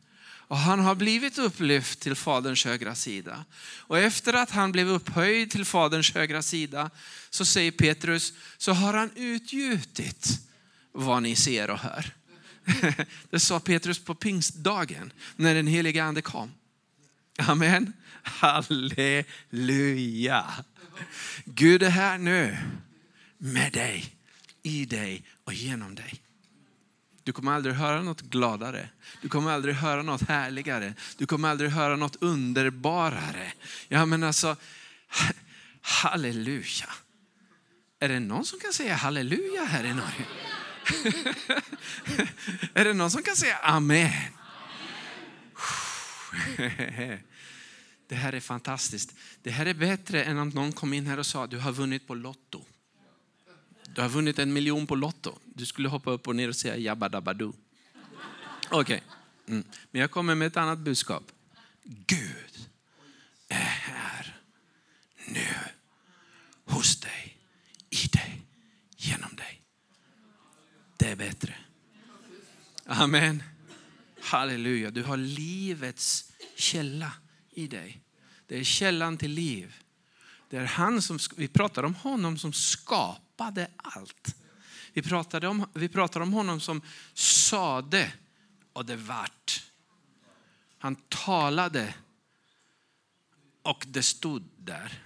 och 0.47 0.57
han 0.57 0.79
har 0.79 0.95
blivit 0.95 1.37
upplyft 1.37 1.99
till 1.99 2.15
Faderns 2.15 2.65
högra 2.65 2.95
sida. 2.95 3.45
Och 3.61 3.99
efter 3.99 4.33
att 4.33 4.51
han 4.51 4.71
blev 4.71 4.87
upphöjd 4.87 5.51
till 5.51 5.65
Faderns 5.65 6.13
högra 6.13 6.41
sida 6.41 6.89
så 7.29 7.45
säger 7.45 7.71
Petrus, 7.71 8.33
så 8.57 8.73
har 8.73 8.93
han 8.93 9.11
utgjutit 9.15 10.45
vad 10.95 11.23
ni 11.23 11.35
ser 11.35 11.69
och 11.69 11.79
hör. 11.79 12.13
Det 13.29 13.39
sa 13.39 13.59
Petrus 13.59 13.99
på 13.99 14.15
pingstdagen 14.15 15.13
när 15.35 15.55
den 15.55 15.67
heliga 15.67 16.03
ande 16.03 16.21
kom. 16.21 16.51
Amen. 17.37 17.93
Halleluja. 18.23 19.25
Gud 21.45 21.83
är 21.83 21.89
här 21.89 22.17
nu 22.17 22.57
med 23.37 23.73
dig, 23.73 24.15
i 24.63 24.85
dig 24.85 25.23
och 25.43 25.53
genom 25.53 25.95
dig. 25.95 26.21
Du 27.23 27.31
kommer 27.31 27.51
aldrig 27.51 27.75
höra 27.75 28.01
något 28.01 28.21
gladare. 28.21 28.89
Du 29.21 29.29
kommer 29.29 29.51
aldrig 29.51 29.75
höra 29.75 30.01
något 30.01 30.21
härligare. 30.21 30.93
Du 31.17 31.25
kommer 31.25 31.49
aldrig 31.49 31.69
höra 31.69 31.95
något 31.95 32.15
underbarare. 32.15 33.53
Ja 33.87 34.05
men 34.05 34.23
alltså, 34.23 34.55
halleluja. 35.81 36.89
Är 37.99 38.09
det 38.09 38.19
någon 38.19 38.45
som 38.45 38.59
kan 38.59 38.73
säga 38.73 38.95
halleluja 38.95 39.63
här 39.65 39.83
i 39.83 39.93
Norge? 39.93 40.25
är 42.73 42.85
det 42.85 42.93
någon 42.93 43.11
som 43.11 43.23
kan 43.23 43.35
säga 43.35 43.57
amen? 43.57 44.11
Det 48.07 48.15
här 48.15 48.33
är 48.33 48.39
fantastiskt. 48.39 49.15
Det 49.41 49.51
här 49.51 49.65
är 49.65 49.73
bättre 49.73 50.23
än 50.23 50.37
om 50.37 50.49
någon 50.49 50.71
kom 50.71 50.93
in 50.93 51.07
här 51.07 51.19
och 51.19 51.25
sa 51.25 51.47
du 51.47 51.57
har 51.57 51.71
vunnit 51.71 52.07
på 52.07 52.15
Lotto. 52.15 52.65
Du 53.95 54.01
har 54.01 54.09
vunnit 54.09 54.39
en 54.39 54.53
miljon 54.53 54.87
på 54.87 54.95
Lotto. 54.95 55.39
Du 55.43 55.65
skulle 55.65 55.89
hoppa 55.89 56.11
upp 56.11 56.27
och 56.27 56.35
ner 56.35 56.49
och 56.49 56.55
säga 56.55 56.77
jabba 56.77 57.09
dabba 57.09 57.33
du. 57.33 57.45
Okej, 57.45 58.79
okay. 58.79 58.99
mm. 59.47 59.63
men 59.91 60.01
jag 60.01 60.11
kommer 60.11 60.35
med 60.35 60.47
ett 60.47 60.57
annat 60.57 60.79
budskap. 60.79 61.31
Gud 61.83 62.69
är 63.47 63.55
här 63.55 64.39
nu 65.25 65.47
hos 66.65 66.99
dig, 66.99 67.37
i 67.89 68.07
dig, 68.07 68.41
genom 68.97 69.35
dig. 69.35 69.54
Det 71.05 71.11
är 71.11 71.15
bättre. 71.15 71.55
Amen. 72.85 73.43
Halleluja. 74.21 74.91
Du 74.91 75.03
har 75.03 75.17
livets 75.17 76.31
källa 76.55 77.11
i 77.51 77.67
dig. 77.67 78.01
Det 78.47 78.59
är 78.59 78.63
källan 78.63 79.17
till 79.17 79.31
liv. 79.31 79.75
Det 80.49 80.57
är 80.57 80.65
han 80.65 81.01
som, 81.01 81.19
vi 81.35 81.47
pratar 81.47 81.83
om 81.83 81.95
honom 81.95 82.37
som 82.37 82.53
skapade 82.53 83.67
allt. 83.77 84.35
Vi, 84.93 85.01
pratar 85.01 85.45
om, 85.45 85.69
vi 85.73 85.89
pratar 85.89 86.19
om 86.19 86.33
honom 86.33 86.59
som 86.59 86.81
sade 87.13 88.13
och 88.73 88.85
det 88.85 88.95
vart. 88.95 89.63
Han 90.77 90.95
talade 90.95 91.93
och 93.61 93.85
det 93.87 94.03
stod 94.03 94.49
där. 94.57 95.01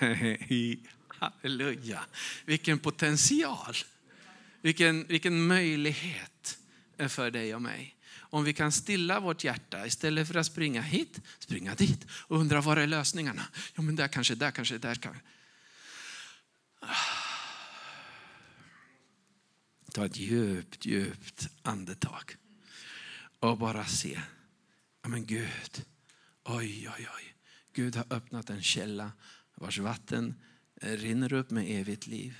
Halleluja. 1.22 2.04
Vilken 2.44 2.78
potential. 2.78 3.76
Vilken, 4.60 5.06
vilken 5.06 5.46
möjlighet 5.46 6.58
för 7.08 7.30
dig 7.30 7.54
och 7.54 7.62
mig. 7.62 7.96
Om 8.14 8.44
vi 8.44 8.52
kan 8.52 8.72
stilla 8.72 9.20
vårt 9.20 9.44
hjärta 9.44 9.86
istället 9.86 10.28
för 10.28 10.34
att 10.34 10.46
springa 10.46 10.82
hit, 10.82 11.20
springa 11.38 11.74
dit 11.74 12.06
och 12.10 12.38
undra 12.38 12.60
var 12.60 12.76
är 12.76 12.86
lösningarna? 12.86 13.42
Ja 13.74 13.82
men 13.82 13.96
där 13.96 14.08
kanske, 14.08 14.34
där 14.34 14.50
kanske, 14.50 14.78
där 14.78 14.94
kanske. 14.94 15.22
Ta 19.92 20.06
ett 20.06 20.16
djupt, 20.16 20.86
djupt 20.86 21.48
andetag 21.62 22.36
och 23.38 23.58
bara 23.58 23.86
se. 23.86 24.20
Ja 25.02 25.08
men 25.08 25.26
Gud, 25.26 25.84
oj, 26.44 26.88
oj, 26.98 27.08
oj. 27.16 27.34
Gud 27.74 27.96
har 27.96 28.06
öppnat 28.10 28.50
en 28.50 28.62
källa 28.62 29.12
vars 29.54 29.78
vatten 29.78 30.34
rinner 30.82 31.32
upp 31.32 31.50
med 31.50 31.80
evigt 31.80 32.06
liv. 32.06 32.38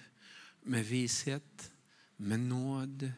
Med 0.62 0.87
vishet, 0.87 1.70
med 2.16 2.40
nåd, 2.40 3.12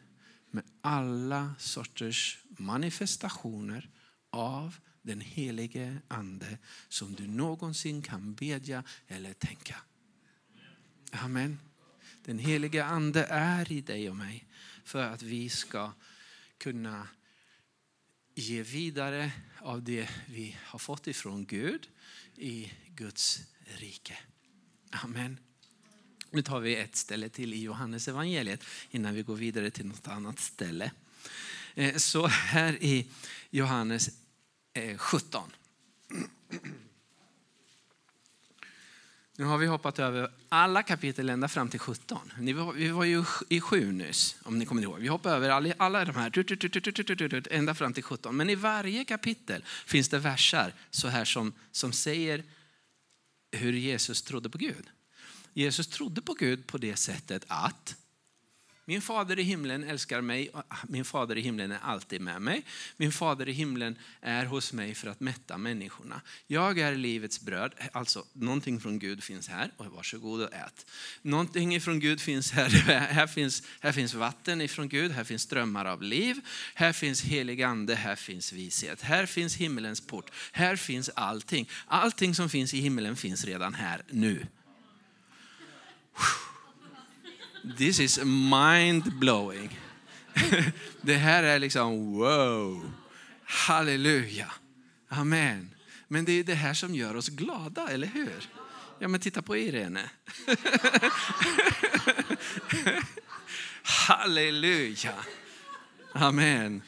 med 0.51 0.65
alla 0.81 1.55
sorters 1.59 2.39
manifestationer 2.49 3.91
av 4.31 4.77
den 5.03 5.21
helige 5.21 5.99
ande 6.09 6.59
som 6.89 7.15
du 7.15 7.27
någonsin 7.27 8.03
kan 8.03 8.35
bedja 8.35 8.85
eller 9.07 9.33
tänka. 9.33 9.77
Amen. 11.13 11.59
Den 12.25 12.39
helige 12.39 12.85
ande 12.85 13.25
är 13.25 13.73
i 13.73 13.81
dig 13.81 14.11
och 14.11 14.17
mig 14.17 14.47
för 14.85 15.03
att 15.03 15.23
vi 15.23 15.49
ska 15.49 15.93
kunna 16.59 17.09
ge 18.35 18.63
vidare 18.63 19.33
av 19.61 19.83
det 19.83 20.09
vi 20.27 20.57
har 20.61 20.79
fått 20.79 21.07
ifrån 21.07 21.47
Gud 21.47 21.89
i 22.37 22.73
Guds 22.89 23.41
rike. 23.65 24.19
Amen. 25.03 25.39
Nu 26.31 26.43
tar 26.43 26.61
vi 26.61 26.77
ett 26.77 26.97
ställe 26.97 27.29
till 27.29 27.55
i 27.55 27.63
Johannes 27.63 28.09
evangeliet 28.09 28.65
innan 28.91 29.15
vi 29.15 29.23
går 29.23 29.37
vidare 29.37 29.71
till 29.71 29.87
något 29.87 30.09
annat 30.09 30.39
ställe. 30.41 30.91
Eh, 31.75 31.97
så 31.97 32.27
här 32.27 32.83
i 32.83 33.07
Johannes 33.51 34.11
eh, 34.73 34.99
17. 34.99 35.51
Nu 39.37 39.45
har 39.45 39.59
vi 39.59 39.67
hoppat 39.67 39.99
över 39.99 40.31
alla 40.49 40.83
kapitel 40.83 41.29
ända 41.29 41.49
fram 41.49 41.69
till 41.69 41.81
17. 41.81 42.33
Vi 42.39 42.53
var 42.91 43.05
ju 43.05 43.25
i 43.49 43.61
7 43.61 43.93
nyss, 43.93 44.37
om 44.43 44.59
ni 44.59 44.67
kommer 44.67 44.83
ihåg. 44.83 44.99
Vi 44.99 45.09
hoppade 45.09 45.35
över 45.35 45.75
alla 45.79 46.05
de 46.05 46.17
här 46.17 47.53
ända 47.53 47.75
fram 47.75 47.93
till 47.93 48.03
17. 48.03 48.37
Men 48.37 48.51
i 48.51 48.55
varje 48.55 49.05
kapitel 49.05 49.65
finns 49.87 50.09
det 50.09 50.19
versar 50.19 50.73
så 50.91 51.09
här 51.09 51.25
som, 51.25 51.53
som 51.73 51.93
säger 51.93 52.43
hur 53.55 53.73
Jesus 53.73 54.23
trodde 54.23 54.51
på 54.51 54.59
Gud. 54.59 54.87
Jesus 55.53 55.87
trodde 55.87 56.23
på 56.23 56.35
Gud 56.35 56.67
på 56.67 56.79
det 56.79 56.97
sättet 56.97 57.45
att 57.49 57.97
min 58.85 59.03
fader 59.03 59.39
i 59.39 59.43
himlen 59.43 59.85
älskar 59.85 60.21
mig, 60.21 60.51
ah, 60.53 60.77
min 60.89 61.05
fader 61.05 61.39
i 61.39 61.41
himlen 61.41 61.73
är 61.73 61.79
alltid 61.83 62.21
med 62.21 62.43
mig. 62.43 62.63
Min 62.97 63.13
fader 63.13 63.49
i 63.49 63.53
himlen 63.53 63.99
är 64.21 64.45
hos 64.45 64.73
mig 64.73 64.95
för 64.95 65.09
att 65.09 65.21
mätta 65.21 65.59
människorna. 65.59 66.21
Jag 66.47 66.79
är 66.79 66.97
livets 66.97 67.41
bröd, 67.41 67.75
alltså 67.93 68.25
någonting 68.33 68.81
från 68.81 68.99
Gud 68.99 69.25
finns 69.25 69.49
här, 69.49 69.71
och 69.77 69.87
varsågod 69.87 70.43
och 70.43 70.53
ät. 70.53 70.87
Någonting 71.23 71.81
från 71.81 72.01
Gud 72.01 72.21
finns 72.21 72.53
här, 72.53 72.69
här 72.99 73.27
finns, 73.27 73.63
här 73.81 73.93
finns 73.93 74.15
vatten 74.15 74.61
ifrån 74.61 74.89
Gud, 74.89 75.13
här 75.13 75.25
finns 75.25 75.43
strömmar 75.43 75.85
av 75.85 76.03
liv, 76.03 76.41
här 76.75 76.93
finns 76.93 77.23
helig 77.23 77.63
ande, 77.63 77.95
här 77.95 78.17
finns 78.17 78.53
vishet, 78.53 79.03
här 79.03 79.27
finns 79.27 79.57
himmelens 79.57 80.01
port, 80.01 80.31
här 80.53 80.77
finns 80.77 81.11
allting. 81.15 81.69
Allting 81.87 82.35
som 82.35 82.49
finns 82.49 82.75
i 82.75 82.81
himlen 82.81 83.17
finns 83.17 83.45
redan 83.45 83.75
här 83.75 84.03
nu. 84.11 84.47
This 87.79 88.01
is 88.01 88.19
mind 88.25 89.19
blowing. 89.19 89.79
Det 91.01 91.17
här 91.17 91.43
är 91.43 91.59
liksom 91.59 92.13
wow. 92.13 92.93
Halleluja. 93.45 94.53
Amen. 95.09 95.75
Men 96.09 96.25
det 96.25 96.33
är 96.33 96.45
det 96.45 96.55
här 96.55 96.75
som 96.75 96.95
gör 96.95 97.17
oss 97.17 97.29
glada, 97.29 97.89
eller 97.89 98.07
hur? 98.07 98.49
Ja, 98.99 99.09
men 99.09 99.21
titta 99.21 99.43
på 99.43 99.57
Irene. 99.57 100.11
Halleluja. 103.83 105.15
Amen. 106.13 106.83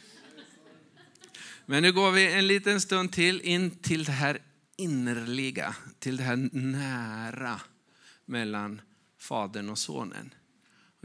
Men 1.67 1.83
nu 1.83 1.93
går 1.93 2.11
vi 2.11 2.33
en 2.33 2.47
liten 2.47 2.81
stund 2.81 3.13
till 3.13 3.41
in 3.41 3.71
till 3.71 4.05
det 4.05 4.13
här 4.13 4.39
innerliga, 4.77 5.77
till 5.99 6.17
det 6.17 6.23
här 6.23 6.49
nära 6.53 7.61
mellan 8.25 8.81
Fadern 9.19 9.71
och 9.71 9.79
Sonen. 9.79 10.35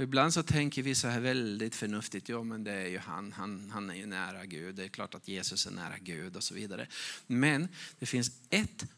Och 0.02 0.06
ibland 0.06 0.34
så 0.34 0.44
tänker 0.44 0.84
vi 0.84 0.96
så 0.96 1.08
här 1.08 1.20
väldigt 1.20 1.76
förnuftigt, 1.76 2.30
ja 2.30 2.44
men 2.44 2.64
det 2.64 2.72
är 2.72 2.88
ju 2.88 2.98
han, 2.98 3.32
han, 3.32 3.70
han 3.70 3.90
är 3.90 3.96
ju 3.96 4.06
nära 4.06 4.46
Gud, 4.46 4.76
det 4.76 4.84
är 4.84 4.88
klart 4.88 5.16
att 5.16 5.28
Jesus 5.28 5.66
är 5.66 5.72
nära 5.72 5.98
Gud 5.98 6.36
och 6.36 6.44
så 6.44 6.54
vidare. 6.54 6.88
Men 7.28 7.68
det 8.00 8.06
finns 8.06 8.32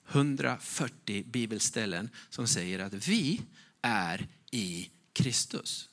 140 0.08 1.24
bibelställen 1.26 2.10
som 2.30 2.48
säger 2.48 2.80
att 2.80 2.94
vi 2.94 3.42
är 3.82 4.28
i 4.52 4.90
Kristus. 5.14 5.90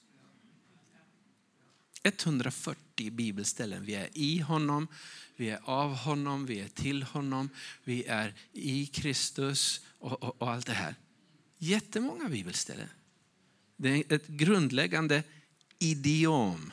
140 2.03 3.11
bibelställen. 3.11 3.85
Vi 3.85 3.95
är 3.95 4.09
i 4.13 4.39
honom, 4.39 4.89
vi 5.37 5.51
är 5.51 5.61
av 5.65 5.95
honom, 5.95 6.47
vi 6.47 6.61
är 6.61 6.69
till 6.69 7.03
honom, 7.03 7.51
vi 7.85 8.05
är 8.05 8.35
i 8.53 8.87
Kristus 8.87 9.81
och, 9.99 10.23
och, 10.23 10.43
och 10.43 10.51
allt 10.51 10.67
det 10.67 10.73
här. 10.73 10.95
Jättemånga 11.59 12.29
bibelställen. 12.29 12.89
Det 13.83 13.89
är 13.89 14.13
ett 14.13 14.27
grundläggande 14.27 15.23
idiom 15.79 16.73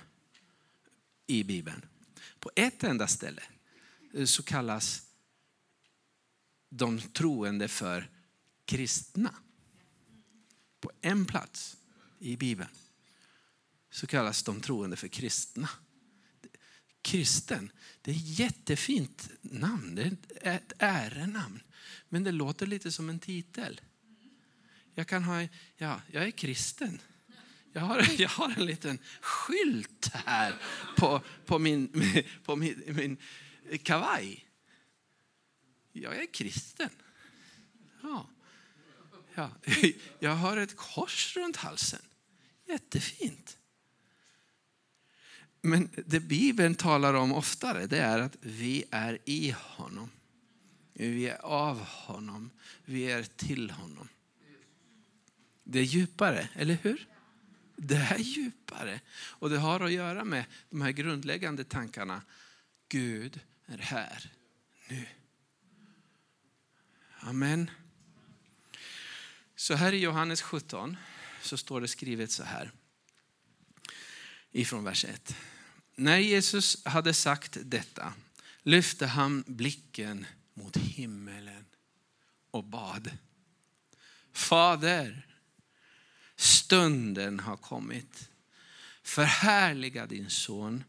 i 1.28 1.44
Bibeln. 1.44 1.86
På 2.40 2.52
ett 2.56 2.84
enda 2.84 3.08
ställe 3.08 3.42
eh, 4.14 4.26
så 4.26 4.44
kallas 4.44 5.02
de 6.70 7.00
troende 7.02 7.68
för 7.68 8.10
kristna. 8.66 9.36
På 10.80 10.92
en 11.02 11.26
plats 11.26 11.78
i 12.20 12.38
Bibeln 12.38 12.70
så 13.90 14.08
kallas 14.08 14.44
de 14.44 14.62
troende 14.62 14.96
för 14.96 15.08
kristna. 15.08 15.70
Kristen, 17.02 17.72
det 18.02 18.12
är 18.12 18.16
ett 18.16 18.40
jättefint 18.40 19.30
namn, 19.42 19.96
det 19.96 20.18
är 20.42 20.56
ett 20.56 20.74
ärenamn. 20.80 21.64
Men 22.10 22.24
det 22.24 22.32
låter 22.32 22.68
lite 22.68 22.92
som 22.92 23.10
en 23.10 23.20
titel. 23.20 23.82
Jag 24.98 25.08
kan 25.08 25.24
ha, 25.24 25.48
ja, 25.76 26.02
jag 26.12 26.24
är 26.24 26.32
kristen. 26.32 27.02
Jag 27.74 27.82
har, 27.82 28.08
jag 28.18 28.30
har 28.30 28.50
en 28.58 28.66
liten 28.66 29.00
skylt 29.22 30.10
här 30.14 30.56
på, 30.98 31.22
på, 31.46 31.60
min, 31.60 32.04
på 32.44 32.56
min, 32.56 32.84
min 32.88 33.18
kavaj. 33.78 34.48
Jag 35.92 36.16
är 36.16 36.34
kristen. 36.34 36.90
Ja. 38.04 38.30
Ja. 39.36 39.52
Jag 40.20 40.36
har 40.36 40.58
ett 40.58 40.76
kors 40.76 41.38
runt 41.38 41.56
halsen. 41.56 42.02
Jättefint. 42.68 43.58
Men 45.62 45.90
det 46.06 46.20
Bibeln 46.20 46.76
talar 46.76 47.14
om 47.14 47.34
oftare 47.34 47.86
det 47.88 48.00
är 48.00 48.20
att 48.20 48.38
vi 48.42 48.84
är 48.92 49.18
i 49.26 49.56
honom. 49.60 50.12
Vi 50.94 51.28
är 51.28 51.46
av 51.46 51.80
honom. 51.80 52.50
Vi 52.86 53.12
är 53.12 53.24
till 53.24 53.72
honom. 53.72 54.08
Det 55.70 55.80
är 55.80 55.84
djupare, 55.84 56.50
eller 56.54 56.78
hur? 56.82 57.08
Det 57.76 57.96
är 57.96 58.18
djupare. 58.18 59.00
Och 59.16 59.50
det 59.50 59.58
har 59.58 59.80
att 59.80 59.92
göra 59.92 60.24
med 60.24 60.46
de 60.70 60.82
här 60.82 60.92
grundläggande 60.92 61.64
tankarna. 61.64 62.22
Gud 62.90 63.40
är 63.66 63.78
här 63.78 64.32
nu. 64.88 65.06
Amen. 67.20 67.72
Så 69.56 69.74
här 69.74 69.94
i 69.94 69.98
Johannes 69.98 70.42
17 70.42 70.98
så 71.42 71.58
står 71.58 71.82
det 71.82 71.88
skrivet 71.88 72.32
så 72.32 72.44
här. 72.44 72.72
Ifrån 74.52 74.84
vers 74.84 75.06
1. 75.06 75.36
När 75.96 76.18
Jesus 76.18 76.86
hade 76.86 77.14
sagt 77.14 77.58
detta 77.62 78.14
lyfte 78.64 79.08
han 79.08 79.44
blicken 79.48 80.26
mot 80.54 80.78
himmelen 80.78 81.66
och 82.52 82.64
bad. 82.64 83.12
Fader, 84.32 85.28
stunden 86.38 87.40
har 87.40 87.58
kommit. 87.58 88.30
Förhärliga 89.04 90.06
din 90.06 90.30
son 90.30 90.84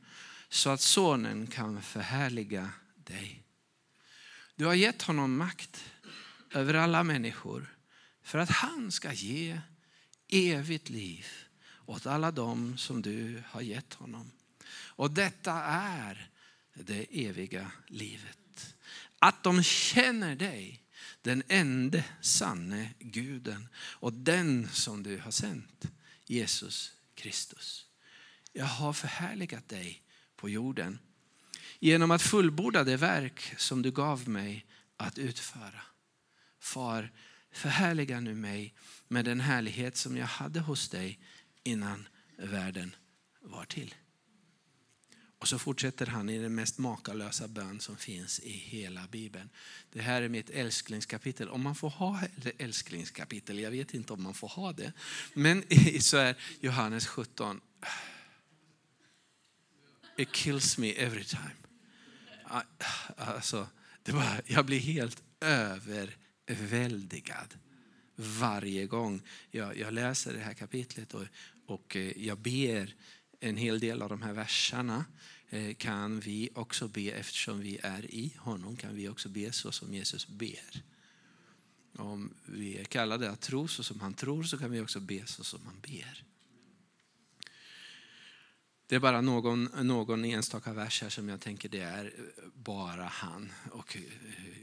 så 0.49 0.71
att 0.71 0.81
sonen 0.81 1.47
kan 1.47 1.83
förhärliga 1.83 2.71
dig. 2.95 3.43
Du 4.55 4.65
har 4.67 4.75
gett 4.75 5.03
honom 5.03 5.37
makt 5.37 5.85
över 6.53 6.75
alla 6.75 7.05
människor 7.05 7.75
för 8.23 8.39
att 8.39 8.51
han 8.51 8.93
ska 8.93 9.13
ge 9.13 9.61
evigt 10.29 10.89
liv 10.89 11.27
åt 11.87 12.07
alla 12.07 12.31
dem 12.31 12.79
som 12.79 13.03
du 13.03 13.43
har 13.47 13.61
gett 13.61 13.95
honom. 13.95 14.31
Och 14.71 15.11
detta 15.11 15.53
är 15.65 16.31
det 16.75 17.27
eviga 17.27 17.71
livet. 17.87 18.75
Att 19.19 19.43
de 19.43 19.63
känner 19.63 20.35
dig, 20.35 20.83
den 21.23 21.43
enda 21.49 22.03
sanne 22.21 22.91
guden 22.99 23.69
och 23.77 24.13
den 24.13 24.69
som 24.69 25.03
du 25.03 25.19
har 25.19 25.31
sänt, 25.31 25.87
Jesus 26.27 26.93
Kristus. 27.15 27.87
Jag 28.53 28.65
har 28.65 28.93
förhärligat 28.93 29.69
dig 29.69 30.03
på 30.37 30.49
jorden 30.49 30.99
genom 31.79 32.11
att 32.11 32.23
fullborda 32.23 32.85
det 32.85 32.97
verk 32.97 33.55
som 33.57 33.83
du 33.83 33.91
gav 33.91 34.29
mig 34.29 34.67
att 34.97 35.19
utföra. 35.19 35.83
Far, 36.61 37.13
förhärliga 37.53 38.21
nu 38.21 38.35
mig 38.35 38.75
med 39.09 39.25
den 39.25 39.41
härlighet 39.41 39.97
som 39.97 40.17
jag 40.17 40.27
hade 40.27 40.61
hos 40.61 40.89
dig 40.89 41.19
innan 41.63 42.09
världen 42.37 42.97
var 43.41 43.65
till. 43.65 43.95
Och 45.39 45.49
så 45.49 45.59
fortsätter 45.59 46.07
han 46.07 46.29
i 46.29 46.39
den 46.39 46.55
mest 46.55 46.79
makalösa 46.79 47.49
bön 47.49 47.81
som 47.81 47.97
finns 47.97 48.41
i 48.41 48.53
hela 48.53 49.07
Bibeln. 49.11 49.51
Det 49.93 50.01
här 50.01 50.23
är 50.23 50.29
mitt 50.29 50.51
älsklingskapitel. 50.51 51.49
Om 51.49 51.63
man 51.63 51.75
får 51.75 51.91
ha 51.91 52.21
älsklingskapitel, 52.59 53.59
jag 53.59 53.71
vet 53.71 53.95
inte 53.95 54.13
om 54.13 54.23
man 54.23 54.35
får 54.35 54.49
ha 54.49 54.73
det. 54.73 54.93
Men 55.35 55.65
så 56.01 56.17
är 56.17 56.37
Johannes 56.61 57.07
17. 57.07 57.61
It 60.17 60.33
kills 60.33 60.79
me 60.79 60.93
every 60.93 61.25
time. 61.25 61.51
Ah, 62.45 62.63
alltså, 63.17 63.69
det 64.03 64.13
bara, 64.13 64.41
jag 64.47 64.67
blir 64.67 64.79
helt 64.79 65.23
överväldigad 65.41 67.55
varje 68.17 68.87
gång 68.87 69.23
jag, 69.51 69.79
jag 69.79 69.93
läser 69.93 70.33
det 70.33 70.39
här 70.39 70.55
kapitlet 70.55 71.15
och, 71.15 71.25
och 71.67 71.97
eh, 71.97 72.27
jag 72.27 72.39
ber 72.39 72.95
en 73.41 73.57
hel 73.57 73.81
del 73.81 74.03
av 74.03 74.09
de 74.09 74.23
här 74.23 74.33
verserna 74.33 75.05
eh, 75.51 75.75
kan 75.75 76.21
vi 76.21 76.51
också 76.55 76.89
be, 76.89 77.11
eftersom 77.11 77.61
vi 77.61 77.79
är 77.83 78.15
i 78.15 78.37
honom, 78.39 78.77
kan 78.77 78.97
vi 78.97 79.09
också 79.09 79.29
be 79.29 79.53
så 79.53 79.73
som 79.73 79.95
Jesus 79.95 80.29
ber. 80.29 80.83
Om 81.97 82.35
vi 82.47 82.79
är 82.79 82.85
kallade 82.85 83.31
att 83.31 83.41
tro 83.41 83.69
så 83.69 83.83
som 83.83 84.01
han 84.01 84.15
tror 84.15 84.43
så 84.43 84.59
kan 84.59 84.71
vi 84.71 84.81
också 84.81 85.01
be 85.01 85.27
så 85.27 85.45
som 85.45 85.61
han 85.67 85.81
ber. 85.81 86.25
Det 88.87 88.95
är 88.95 89.01
bara 89.01 89.21
någon, 89.21 89.65
någon 89.83 90.25
enstaka 90.25 90.73
vers 90.73 91.03
här 91.03 91.09
som 91.09 91.29
jag 91.29 91.41
tänker 91.41 91.69
det 91.69 91.81
är 91.81 92.15
bara 92.55 93.05
han 93.05 93.53
och 93.71 93.97
eh, 93.97 94.03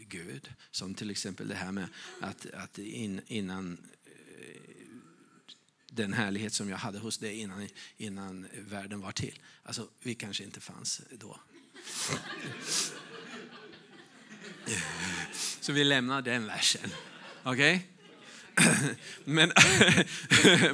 Gud. 0.07 0.53
Som 0.71 0.95
till 0.95 1.09
exempel 1.09 1.47
det 1.47 1.55
här 1.55 1.71
med 1.71 1.88
att, 2.21 2.45
att 2.45 2.77
in, 2.77 3.21
innan 3.27 3.77
den 5.95 6.13
härlighet 6.13 6.53
som 6.53 6.69
jag 6.69 6.77
hade 6.77 6.99
hos 6.99 7.17
dig 7.17 7.39
innan, 7.39 7.67
innan 7.97 8.47
världen 8.67 9.01
var 9.01 9.12
till. 9.12 9.39
Alltså, 9.63 9.88
vi 9.99 10.15
kanske 10.15 10.43
inte 10.43 10.60
fanns 10.60 11.01
då. 11.12 11.39
Så 15.60 15.71
vi 15.71 15.84
lämnar 15.84 16.21
den 16.21 16.47
versen. 16.47 16.89
Okej? 17.43 17.75
Okay? 17.75 17.95
Men, 19.23 19.51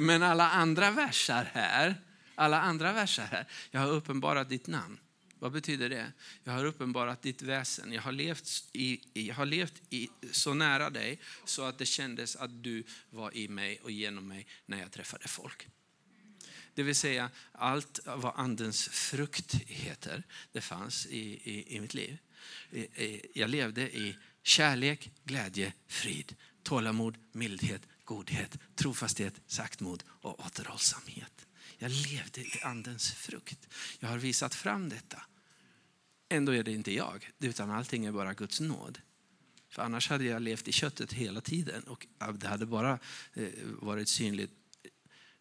men 0.00 0.22
alla 0.22 0.50
andra 0.50 0.90
versar 0.90 1.50
här, 1.52 1.94
alla 2.34 2.60
andra 2.60 2.92
versar 2.92 3.24
här, 3.24 3.46
jag 3.70 3.80
har 3.80 3.88
uppenbarat 3.88 4.48
ditt 4.48 4.66
namn. 4.66 4.98
Vad 5.42 5.52
betyder 5.52 5.88
det? 5.88 6.12
Jag 6.44 6.52
har 6.52 6.64
uppenbarat 6.64 7.22
ditt 7.22 7.42
väsen. 7.42 7.92
Jag 7.92 8.02
har 8.02 8.12
levt, 8.12 8.64
i, 8.72 9.00
jag 9.12 9.34
har 9.34 9.46
levt 9.46 9.82
i, 9.90 10.08
så 10.32 10.54
nära 10.54 10.90
dig 10.90 11.20
så 11.44 11.64
att 11.64 11.78
det 11.78 11.86
kändes 11.86 12.36
att 12.36 12.62
du 12.62 12.84
var 13.10 13.36
i 13.36 13.48
mig 13.48 13.80
och 13.82 13.90
genom 13.90 14.28
mig 14.28 14.46
när 14.66 14.80
jag 14.80 14.92
träffade 14.92 15.28
folk. 15.28 15.68
Det 16.74 16.82
vill 16.82 16.94
säga 16.94 17.30
allt 17.52 18.00
vad 18.04 18.32
andens 18.36 18.88
frukt 18.88 19.54
heter, 19.54 20.22
det 20.52 20.60
fanns 20.60 21.06
i, 21.06 21.20
i, 21.20 21.76
i 21.76 21.80
mitt 21.80 21.94
liv. 21.94 22.18
Jag 23.34 23.50
levde 23.50 23.96
i 23.96 24.16
kärlek, 24.42 25.10
glädje, 25.24 25.72
frid, 25.86 26.36
tålamod, 26.62 27.18
mildhet, 27.32 27.82
godhet, 28.04 28.58
trofasthet, 28.74 29.34
saktmod 29.46 30.04
och 30.06 30.46
återhållsamhet. 30.46 31.46
Jag 31.78 31.90
levde 31.90 32.40
i 32.40 32.60
andens 32.62 33.12
frukt. 33.12 33.68
Jag 33.98 34.08
har 34.08 34.18
visat 34.18 34.54
fram 34.54 34.88
detta. 34.88 35.22
Ändå 36.32 36.54
är 36.54 36.62
det 36.62 36.72
inte 36.72 36.92
jag, 36.92 37.30
utan 37.40 37.70
allting 37.70 38.04
är 38.04 38.12
bara 38.12 38.34
Guds 38.34 38.60
nåd. 38.60 38.98
För 39.70 39.82
annars 39.82 40.08
hade 40.08 40.24
jag 40.24 40.42
levt 40.42 40.68
i 40.68 40.72
köttet 40.72 41.12
hela 41.12 41.40
tiden 41.40 41.82
och 41.82 42.06
det 42.34 42.48
hade 42.48 42.66
bara 42.66 42.98
eh, 43.34 43.48
varit 43.64 44.08
synligt 44.08 44.52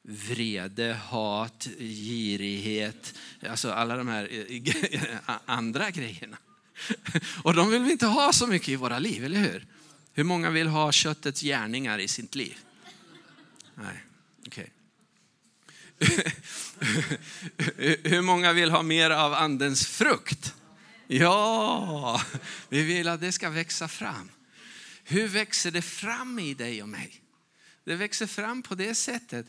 vrede, 0.04 0.94
hat, 0.94 1.68
girighet, 1.80 3.14
alltså 3.50 3.72
alla 3.72 3.98
de 3.98 4.08
här 4.08 4.30
eh, 4.52 5.20
andra 5.46 5.92
grejerna. 5.92 6.38
Och 7.44 7.54
de 7.54 7.70
vill 7.70 7.82
vi 7.82 7.92
inte 7.92 8.06
ha 8.06 8.34
så 8.34 8.48
mycket 8.48 8.70
i 8.70 8.76
våra 8.76 9.00
liv, 9.00 9.26
eller 9.26 9.40
hur? 9.40 9.68
Hur 10.14 10.24
många 10.24 10.50
vill 10.50 10.68
ha 10.68 10.92
köttets 10.92 11.42
gärningar 11.42 12.00
i 12.00 12.08
sitt 12.08 12.36
liv? 12.36 12.58
Nej, 13.76 14.04
okej. 14.48 14.72
Okay. 16.00 16.34
Hur 18.04 18.22
många 18.22 18.54
vill 18.54 18.72
ha 18.72 18.82
mer 18.82 19.10
av 19.10 19.34
andens 19.34 19.88
frukt? 19.88 20.54
Ja, 21.14 22.22
vi 22.70 22.84
vill 22.84 23.08
att 23.08 23.22
det 23.22 23.32
ska 23.32 23.50
växa 23.50 23.88
fram. 23.88 24.32
Hur 25.04 25.28
växer 25.28 25.72
det 25.72 25.82
fram 25.82 26.40
i 26.40 26.54
dig 26.54 26.82
och 26.82 26.90
mig? 26.90 27.22
Det 27.86 27.96
växer 27.96 28.28
fram 28.28 28.62
på 28.62 28.76
det 28.76 28.96
sättet 28.96 29.46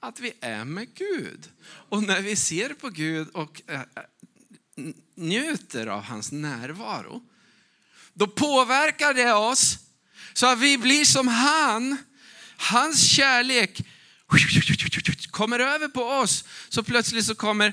att 0.00 0.20
vi 0.20 0.32
är 0.40 0.64
med 0.64 0.94
Gud. 0.94 1.50
Och 1.64 2.02
när 2.02 2.20
vi 2.20 2.36
ser 2.36 2.74
på 2.74 2.88
Gud 2.88 3.28
och 3.28 3.62
eh, 3.66 3.80
eh, 3.80 3.84
njuter 5.14 5.86
av 5.86 6.02
hans 6.02 6.32
närvaro, 6.32 7.22
då 8.12 8.26
påverkar 8.26 9.14
det 9.14 9.32
oss 9.32 9.78
så 10.32 10.46
att 10.46 10.58
vi 10.58 10.78
blir 10.78 11.04
som 11.04 11.28
han. 11.28 11.96
Hans 12.56 13.08
kärlek 13.08 13.86
kommer 15.30 15.58
över 15.58 15.88
på 15.88 16.02
oss. 16.04 16.44
Så 16.68 16.82
plötsligt 16.82 17.26
så 17.26 17.34
kommer 17.34 17.72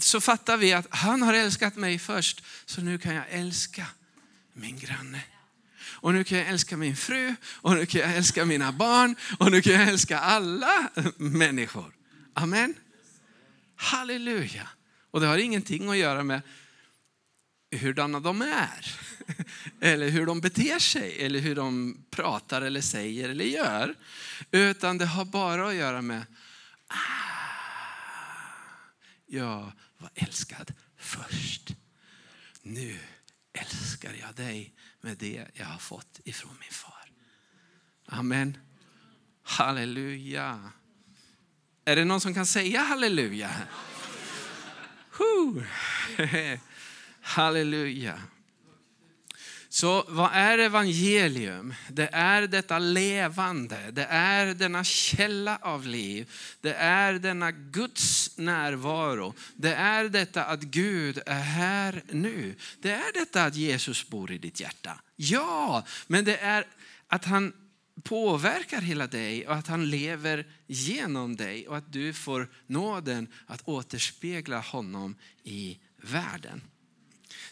så 0.00 0.20
fattar 0.20 0.56
vi 0.56 0.72
att 0.72 0.86
han 0.90 1.22
har 1.22 1.34
älskat 1.34 1.76
mig 1.76 1.98
först, 1.98 2.44
så 2.64 2.80
nu 2.80 2.98
kan 2.98 3.14
jag 3.14 3.24
älska 3.30 3.86
min 4.52 4.78
granne. 4.78 5.22
Och 5.88 6.14
nu 6.14 6.24
kan 6.24 6.38
jag 6.38 6.48
älska 6.48 6.76
min 6.76 6.96
fru, 6.96 7.34
och 7.44 7.74
nu 7.74 7.86
kan 7.86 8.00
jag 8.00 8.16
älska 8.16 8.44
mina 8.44 8.72
barn, 8.72 9.16
och 9.38 9.50
nu 9.50 9.62
kan 9.62 9.72
jag 9.72 9.88
älska 9.88 10.18
alla 10.18 10.90
människor. 11.16 11.94
Amen. 12.34 12.74
Halleluja. 13.76 14.68
Och 15.10 15.20
det 15.20 15.26
har 15.26 15.38
ingenting 15.38 15.90
att 15.90 15.96
göra 15.96 16.22
med 16.22 16.42
hurdana 17.70 18.20
de 18.20 18.42
är. 18.42 18.94
Eller 19.80 20.08
hur 20.08 20.26
de 20.26 20.40
beter 20.40 20.78
sig, 20.78 21.24
eller 21.24 21.38
hur 21.38 21.54
de 21.54 21.96
pratar, 22.10 22.62
eller 22.62 22.80
säger 22.80 23.28
eller 23.28 23.44
gör. 23.44 23.94
Utan 24.50 24.98
det 24.98 25.06
har 25.06 25.24
bara 25.24 25.68
att 25.68 25.74
göra 25.74 26.02
med 26.02 26.22
ah, 26.88 27.25
jag 29.26 29.72
var 29.98 30.10
älskad 30.14 30.72
först. 30.96 31.74
Nu 32.62 32.98
älskar 33.52 34.14
jag 34.20 34.34
dig 34.34 34.74
med 35.00 35.16
det 35.16 35.46
jag 35.54 35.66
har 35.66 35.78
fått 35.78 36.20
ifrån 36.24 36.56
min 36.60 36.72
far. 36.72 37.12
Amen. 38.06 38.58
Halleluja. 39.42 40.70
Är 41.84 41.96
det 41.96 42.04
någon 42.04 42.20
som 42.20 42.34
kan 42.34 42.46
säga 42.46 42.80
halleluja? 42.80 43.50
Halleluja. 47.20 48.22
Så 49.76 50.04
vad 50.08 50.30
är 50.32 50.58
evangelium? 50.58 51.74
Det 51.88 52.08
är 52.12 52.46
detta 52.46 52.78
levande, 52.78 53.90
det 53.92 54.04
är 54.04 54.54
denna 54.54 54.84
källa 54.84 55.58
av 55.62 55.86
liv, 55.86 56.30
det 56.60 56.74
är 56.74 57.12
denna 57.12 57.50
Guds 57.50 58.36
närvaro. 58.38 59.34
Det 59.54 59.74
är 59.74 60.04
detta 60.08 60.44
att 60.44 60.60
Gud 60.60 61.18
är 61.26 61.40
här 61.40 62.02
nu. 62.10 62.54
Det 62.80 62.90
är 62.90 63.12
detta 63.12 63.44
att 63.44 63.54
Jesus 63.54 64.08
bor 64.08 64.32
i 64.32 64.38
ditt 64.38 64.60
hjärta. 64.60 65.00
Ja, 65.16 65.86
men 66.06 66.24
det 66.24 66.36
är 66.36 66.66
att 67.06 67.24
han 67.24 67.52
påverkar 68.02 68.80
hela 68.80 69.06
dig 69.06 69.48
och 69.48 69.54
att 69.54 69.66
han 69.66 69.90
lever 69.90 70.46
genom 70.66 71.36
dig 71.36 71.68
och 71.68 71.76
att 71.76 71.92
du 71.92 72.12
får 72.12 72.48
nåden 72.66 73.28
att 73.46 73.68
återspegla 73.68 74.60
honom 74.60 75.16
i 75.42 75.78
världen. 75.96 76.60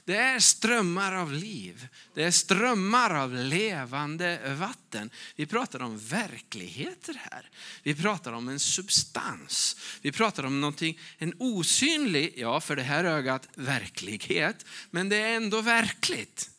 Det 0.04 0.16
är 0.16 0.40
strömmar 0.40 1.12
av 1.12 1.32
liv. 1.32 1.88
Det 2.14 2.24
är 2.24 2.30
strömmar 2.30 3.14
av 3.14 3.34
levande 3.34 4.54
vatten. 4.54 5.10
Vi 5.36 5.46
pratar 5.46 5.82
om 5.82 5.98
verkligheter 5.98 7.14
här. 7.30 7.50
Vi 7.82 7.94
pratar 7.94 8.32
om 8.32 8.48
en 8.48 8.60
substans. 8.60 9.76
Vi 10.02 10.12
pratar 10.12 10.44
om 10.44 10.60
någonting, 10.60 10.98
en 11.18 11.34
osynlig, 11.38 12.34
ja 12.36 12.60
för 12.60 12.76
det 12.76 12.82
här 12.82 13.04
ögat, 13.04 13.48
verklighet. 13.54 14.66
Men 14.90 15.08
det 15.08 15.16
är 15.16 15.36
ändå 15.36 15.60
verkligt. 15.60 16.50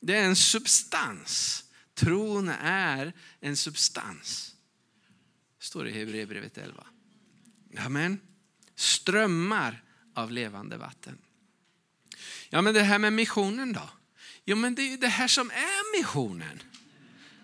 Det 0.00 0.16
är 0.16 0.24
en 0.24 0.36
substans. 0.36 1.64
Tron 1.94 2.48
är 2.62 3.12
en 3.40 3.56
substans. 3.56 4.54
Står 5.60 5.84
det 5.84 5.90
i 5.90 5.98
Hebreerbrevet 5.98 6.58
11. 6.58 6.86
Amen. 7.78 8.20
Strömmar 8.74 9.84
av 10.14 10.32
levande 10.32 10.76
vatten. 10.76 11.18
Ja, 12.50 12.62
men 12.62 12.74
det 12.74 12.82
här 12.82 12.98
med 12.98 13.12
missionen 13.12 13.72
då? 13.72 13.90
Jo, 14.44 14.56
men 14.56 14.74
det 14.74 14.82
är 14.82 14.90
ju 14.90 14.96
det 14.96 15.08
här 15.08 15.28
som 15.28 15.50
är 15.50 15.98
missionen. 15.98 16.62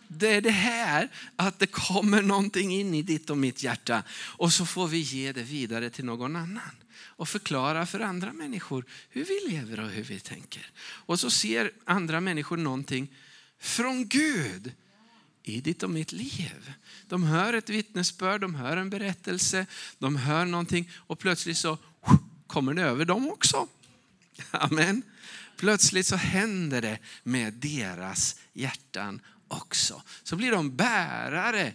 Det 0.08 0.28
är 0.28 0.40
det 0.40 0.50
här 0.50 1.08
att 1.36 1.58
det 1.58 1.66
kommer 1.66 2.22
någonting 2.22 2.72
in 2.72 2.94
i 2.94 3.02
ditt 3.02 3.30
och 3.30 3.38
mitt 3.38 3.62
hjärta 3.62 4.02
och 4.10 4.52
så 4.52 4.66
får 4.66 4.88
vi 4.88 4.98
ge 4.98 5.32
det 5.32 5.42
vidare 5.42 5.90
till 5.90 6.04
någon 6.04 6.36
annan 6.36 6.70
och 6.96 7.28
förklara 7.28 7.86
för 7.86 8.00
andra 8.00 8.32
människor 8.32 8.84
hur 9.08 9.24
vi 9.24 9.52
lever 9.52 9.80
och 9.80 9.90
hur 9.90 10.02
vi 10.02 10.20
tänker. 10.20 10.70
Och 10.80 11.20
så 11.20 11.30
ser 11.30 11.72
andra 11.84 12.20
människor 12.20 12.56
någonting 12.56 13.08
från 13.60 14.08
Gud 14.08 14.72
i 15.42 15.60
ditt 15.60 15.82
och 15.82 15.90
mitt 15.90 16.12
liv. 16.12 16.72
De 17.08 17.22
hör 17.22 17.52
ett 17.52 17.68
vittnesbörd, 17.68 18.40
de 18.40 18.54
hör 18.54 18.76
en 18.76 18.90
berättelse, 18.90 19.66
de 19.98 20.16
hör 20.16 20.44
någonting 20.44 20.90
och 20.94 21.18
plötsligt 21.18 21.58
så 21.58 21.78
kommer 22.46 22.74
det 22.74 22.82
över 22.82 23.04
dem 23.04 23.28
också. 23.28 23.68
Amen. 24.50 25.02
Plötsligt 25.56 26.06
så 26.06 26.16
händer 26.16 26.82
det 26.82 26.98
med 27.22 27.52
deras 27.52 28.40
hjärtan 28.52 29.20
också. 29.48 30.02
Så 30.22 30.36
blir 30.36 30.50
de 30.50 30.76
bärare 30.76 31.72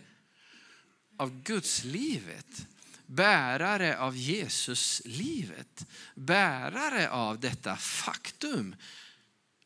av 1.18 1.44
Guds 1.44 1.84
livet. 1.84 2.68
Bärare 3.06 3.98
av 3.98 4.18
Jesus 4.18 5.02
livet. 5.06 5.86
Bärare 6.16 7.10
av 7.10 7.40
detta 7.40 7.78
faktum 7.78 8.76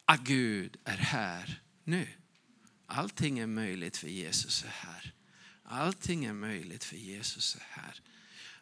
att 0.05 0.19
Gud 0.19 0.77
är 0.83 0.97
här 0.97 1.61
nu. 1.83 2.07
Allting 2.85 3.39
är 3.39 3.47
möjligt 3.47 3.97
för 3.97 4.07
Jesus 4.07 4.63
är 4.63 4.87
här. 4.87 5.13
Allting 5.63 6.25
är 6.25 6.33
möjligt 6.33 6.83
för 6.83 6.97
Jesus 6.97 7.55
är 7.55 7.81
här. 7.81 8.01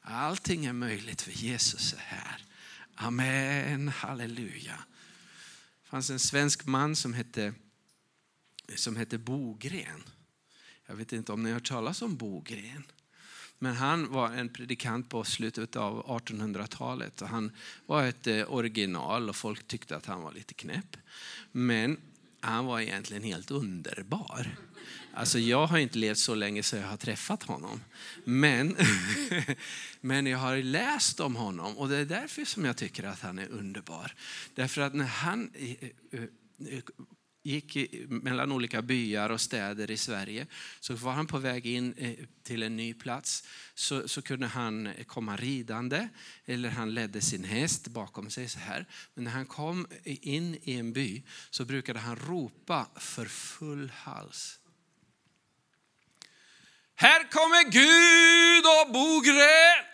Allting 0.01 0.65
är 0.65 0.73
möjligt 0.73 1.21
för 1.21 1.31
Jesus 1.31 1.93
är 1.93 1.99
här. 1.99 2.45
Amen, 3.03 3.87
halleluja. 3.87 4.83
Det 5.83 5.89
fanns 5.89 6.09
en 6.09 6.19
svensk 6.19 6.65
man 6.65 6.95
som 6.95 7.13
hette, 7.13 7.53
som 8.75 8.95
hette 8.95 9.17
Bogren. 9.17 10.03
Jag 10.85 10.95
vet 10.95 11.13
inte 11.13 11.31
om 11.31 11.43
ni 11.43 11.49
har 11.49 11.53
hört 11.53 11.67
talas 11.67 12.01
om 12.01 12.15
Bogren. 12.15 12.83
Men 13.59 13.75
han 13.75 14.11
var 14.11 14.31
en 14.31 14.49
predikant 14.49 15.09
på 15.09 15.23
slutet 15.23 15.75
av 15.75 16.05
1800-talet. 16.05 17.19
Han 17.19 17.51
var 17.85 18.03
ett 18.03 18.27
eh, 18.27 18.53
original 18.53 19.29
och 19.29 19.35
folk 19.35 19.67
tyckte 19.67 19.95
att 19.97 20.05
han 20.05 20.21
var 20.21 20.31
lite 20.31 20.53
knäpp. 20.53 20.97
Men 21.51 21.97
han 22.39 22.65
var 22.65 22.79
egentligen 22.79 23.23
helt 23.23 23.51
underbar. 23.51 24.55
Alltså 25.13 25.39
jag 25.39 25.67
har 25.67 25.77
inte 25.77 25.97
levt 25.97 26.17
så 26.17 26.35
länge 26.35 26.63
så 26.63 26.75
jag 26.75 26.87
har 26.87 26.97
träffat 26.97 27.43
honom. 27.43 27.83
Men, 28.23 28.77
men 30.01 30.25
jag 30.25 30.37
har 30.37 30.57
läst 30.57 31.19
om 31.19 31.35
honom 31.35 31.77
och 31.77 31.89
det 31.89 31.97
är 31.97 32.05
därför 32.05 32.45
som 32.45 32.65
jag 32.65 32.77
tycker 32.77 33.03
att 33.03 33.19
han 33.19 33.39
är 33.39 33.47
underbar. 33.47 34.15
Därför 34.55 34.81
att 34.81 34.93
när 34.93 35.05
han 35.05 35.51
gick 37.43 37.77
mellan 38.07 38.51
olika 38.51 38.81
byar 38.81 39.29
och 39.29 39.41
städer 39.41 39.91
i 39.91 39.97
Sverige. 39.97 40.47
Så 40.79 40.93
var 40.93 41.11
han 41.11 41.27
på 41.27 41.37
väg 41.37 41.65
in 41.65 41.93
eh, 41.93 42.15
till 42.43 42.63
en 42.63 42.75
ny 42.75 42.93
plats 42.93 43.47
så, 43.73 44.07
så 44.07 44.21
kunde 44.21 44.47
han 44.47 44.89
komma 45.07 45.35
ridande 45.35 46.07
eller 46.45 46.69
han 46.69 46.93
ledde 46.93 47.21
sin 47.21 47.43
häst 47.43 47.87
bakom 47.87 48.29
sig 48.29 48.49
så 48.49 48.59
här. 48.59 48.85
Men 49.13 49.23
när 49.23 49.31
han 49.31 49.45
kom 49.45 49.87
in 50.03 50.57
i 50.63 50.73
en 50.73 50.93
by 50.93 51.23
så 51.49 51.65
brukade 51.65 51.99
han 51.99 52.15
ropa 52.15 52.87
för 52.95 53.25
full 53.25 53.91
hals. 53.95 54.60
Här 57.01 57.23
kommer 57.31 57.63
Gud 57.63 58.65
och 58.65 58.93
Bogren. 58.93 59.85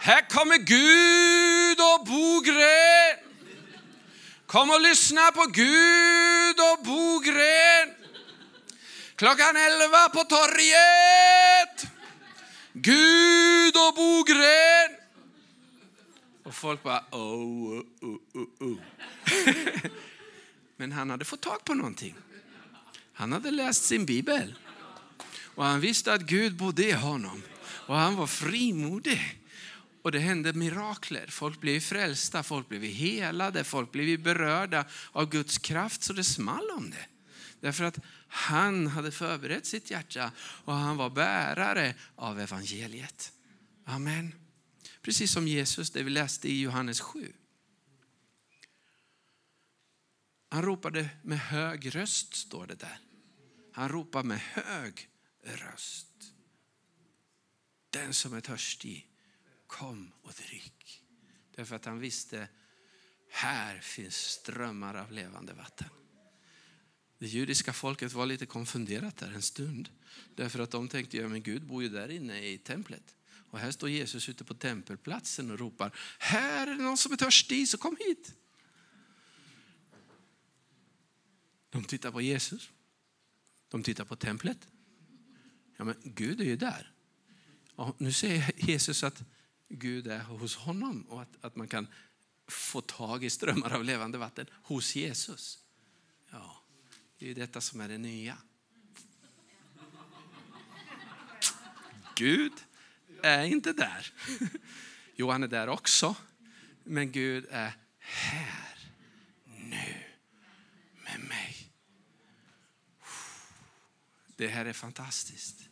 Här 0.00 0.28
kommer 0.28 0.58
Gud 0.58 1.78
och 1.80 2.06
Bogren. 2.06 3.16
Kom 4.46 4.70
och 4.70 4.80
lyssna 4.80 5.32
på 5.32 5.46
Gud 5.46 6.56
och 6.60 6.84
Bogren. 6.84 7.94
Klockan 9.16 9.56
elva 9.56 10.08
på 10.08 10.24
torget. 10.24 11.86
Gud 12.72 13.76
och 13.76 13.94
Bogren! 13.94 14.90
Och 16.44 16.54
folk 16.54 16.82
bara, 16.82 17.04
oh, 17.10 17.82
oh, 18.00 18.16
oh, 18.34 18.68
oh. 18.68 18.76
Men 20.76 20.92
han 20.92 21.10
hade 21.10 21.24
fått 21.24 21.40
tag 21.40 21.64
på 21.64 21.74
någonting. 21.74 22.14
Han 23.20 23.32
hade 23.32 23.50
läst 23.50 23.84
sin 23.84 24.06
bibel. 24.06 24.54
Och 25.42 25.64
han 25.64 25.80
visste 25.80 26.12
att 26.12 26.22
Gud 26.22 26.56
bodde 26.56 26.88
i 26.88 26.92
honom. 26.92 27.42
Och 27.62 27.96
han 27.96 28.16
var 28.16 28.26
frimodig. 28.26 29.40
Och 30.02 30.12
det 30.12 30.18
hände 30.18 30.52
mirakler. 30.52 31.26
Folk 31.26 31.60
blev 31.60 31.80
frälsta, 31.80 32.42
folk 32.42 32.68
blev 32.68 32.82
helade, 32.82 33.64
folk 33.64 33.92
blev 33.92 34.22
berörda 34.22 34.84
av 35.12 35.30
Guds 35.30 35.58
kraft 35.58 36.02
så 36.02 36.12
det 36.12 36.24
small 36.24 36.70
om 36.70 36.90
det. 36.90 37.06
Därför 37.60 37.84
att 37.84 37.98
han 38.28 38.86
hade 38.86 39.10
förberett 39.10 39.66
sitt 39.66 39.90
hjärta 39.90 40.32
och 40.38 40.74
han 40.74 40.96
var 40.96 41.10
bärare 41.10 41.94
av 42.16 42.40
evangeliet. 42.40 43.32
Amen. 43.84 44.34
Precis 45.02 45.32
som 45.32 45.48
Jesus, 45.48 45.90
det 45.90 46.02
vi 46.02 46.10
läste 46.10 46.48
i 46.48 46.60
Johannes 46.60 47.00
7. 47.00 47.32
Han 50.50 50.62
ropade 50.62 51.08
med 51.22 51.38
hög 51.38 51.94
röst, 51.94 52.34
står 52.34 52.66
det 52.66 52.74
där. 52.74 52.98
Han 53.72 53.88
ropar 53.88 54.22
med 54.22 54.38
hög 54.38 55.08
röst. 55.42 56.32
Den 57.90 58.14
som 58.14 58.34
är 58.34 58.40
törstig, 58.40 59.10
kom 59.66 60.12
och 60.22 60.32
drick. 60.32 61.02
Därför 61.54 61.76
att 61.76 61.84
han 61.84 61.98
visste, 61.98 62.48
här 63.30 63.80
finns 63.80 64.16
strömmar 64.16 64.94
av 64.94 65.12
levande 65.12 65.52
vatten. 65.52 65.88
Det 67.18 67.26
judiska 67.26 67.72
folket 67.72 68.12
var 68.12 68.26
lite 68.26 68.46
konfunderat 68.46 69.16
där 69.16 69.32
en 69.32 69.42
stund. 69.42 69.88
Därför 70.34 70.58
att 70.58 70.70
de 70.70 70.88
tänkte, 70.88 71.16
ja 71.16 71.28
men 71.28 71.42
Gud 71.42 71.66
bor 71.66 71.82
ju 71.82 71.88
där 71.88 72.08
inne 72.08 72.48
i 72.48 72.58
templet. 72.58 73.14
Och 73.50 73.58
här 73.58 73.70
står 73.70 73.90
Jesus 73.90 74.28
ute 74.28 74.44
på 74.44 74.54
tempelplatsen 74.54 75.50
och 75.50 75.58
ropar, 75.58 75.98
här 76.18 76.66
är 76.66 76.76
det 76.76 76.82
någon 76.82 76.98
som 76.98 77.12
är 77.12 77.16
törstig, 77.16 77.68
så 77.68 77.78
kom 77.78 77.96
hit. 78.00 78.34
De 81.70 81.84
tittar 81.84 82.12
på 82.12 82.20
Jesus. 82.20 82.70
De 83.70 83.82
tittar 83.82 84.04
på 84.04 84.16
templet. 84.16 84.68
Ja, 85.76 85.84
men 85.84 85.96
Gud 86.04 86.40
är 86.40 86.44
ju 86.44 86.56
där. 86.56 86.92
Och 87.74 88.00
nu 88.00 88.12
säger 88.12 88.52
Jesus 88.56 89.04
att 89.04 89.22
Gud 89.68 90.06
är 90.06 90.20
hos 90.20 90.56
honom 90.56 91.02
och 91.02 91.22
att, 91.22 91.44
att 91.44 91.56
man 91.56 91.68
kan 91.68 91.86
få 92.46 92.80
tag 92.80 93.24
i 93.24 93.30
strömmar 93.30 93.72
av 93.72 93.84
levande 93.84 94.18
vatten 94.18 94.46
hos 94.62 94.96
Jesus. 94.96 95.58
Ja, 96.30 96.62
det 97.18 97.24
är 97.24 97.28
ju 97.28 97.34
detta 97.34 97.60
som 97.60 97.80
är 97.80 97.88
det 97.88 97.98
nya. 97.98 98.38
Gud 102.16 102.52
är 103.22 103.44
inte 103.44 103.72
där. 103.72 104.12
Jo, 105.16 105.30
han 105.30 105.42
är 105.42 105.48
där 105.48 105.68
också. 105.68 106.16
Men 106.84 107.12
Gud 107.12 107.46
är 107.50 107.76
här, 107.98 108.78
nu, 109.44 109.94
med 111.04 111.20
mig. 111.28 111.49
Det 114.40 114.48
här 114.48 114.66
är 114.66 114.72
fantastiskt. 114.72 115.68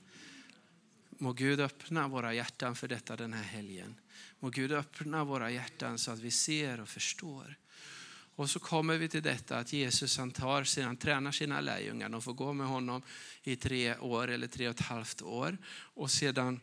Må 1.11 1.33
Gud 1.33 1.61
öppna 1.61 2.09
våra 2.09 2.35
hjärtan 2.35 2.77
för 2.77 2.89
detta 2.89 3.17
den 3.17 3.33
här 3.33 3.43
helgen. 3.43 3.95
Må 4.41 4.51
Gud 4.51 4.73
öppna 4.73 5.25
våra 5.25 5.51
hjärtan 5.51 5.99
så 5.99 6.11
att 6.11 6.19
vi 6.19 6.31
ser 6.31 6.81
och 6.81 6.89
förstår. 6.89 7.57
Och 8.37 8.51
så 8.51 8.59
kommer 8.59 8.97
vi 8.97 9.09
till 9.09 9.23
detta 9.23 9.59
att 9.59 9.73
Jesus 9.73 10.19
han 10.19 10.31
tar 10.31 10.65
sina, 10.65 10.87
han 10.87 10.97
tränar 10.97 11.33
sina 11.33 11.61
lärjungar. 11.61 12.09
De 12.09 12.23
får 12.23 12.33
gå 12.33 12.53
med 12.53 12.67
honom 12.67 13.03
i 13.43 13.57
tre 13.57 13.97
år 13.97 14.29
eller 14.29 14.47
tre 14.47 14.69
och 14.69 14.75
ett 14.75 14.87
halvt 14.87 15.23
år. 15.23 15.59
Och 15.71 16.11
sedan 16.11 16.61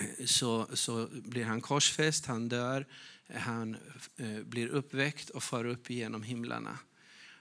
eh, 0.00 0.26
så, 0.26 0.76
så 0.76 1.08
blir 1.12 1.44
han 1.44 1.60
korsfäst, 1.60 2.26
han 2.26 2.48
dör, 2.48 2.86
han 3.34 3.76
eh, 4.16 4.40
blir 4.42 4.68
uppväckt 4.68 5.30
och 5.30 5.42
far 5.42 5.64
upp 5.64 5.90
genom 5.90 6.22
himlarna. 6.22 6.78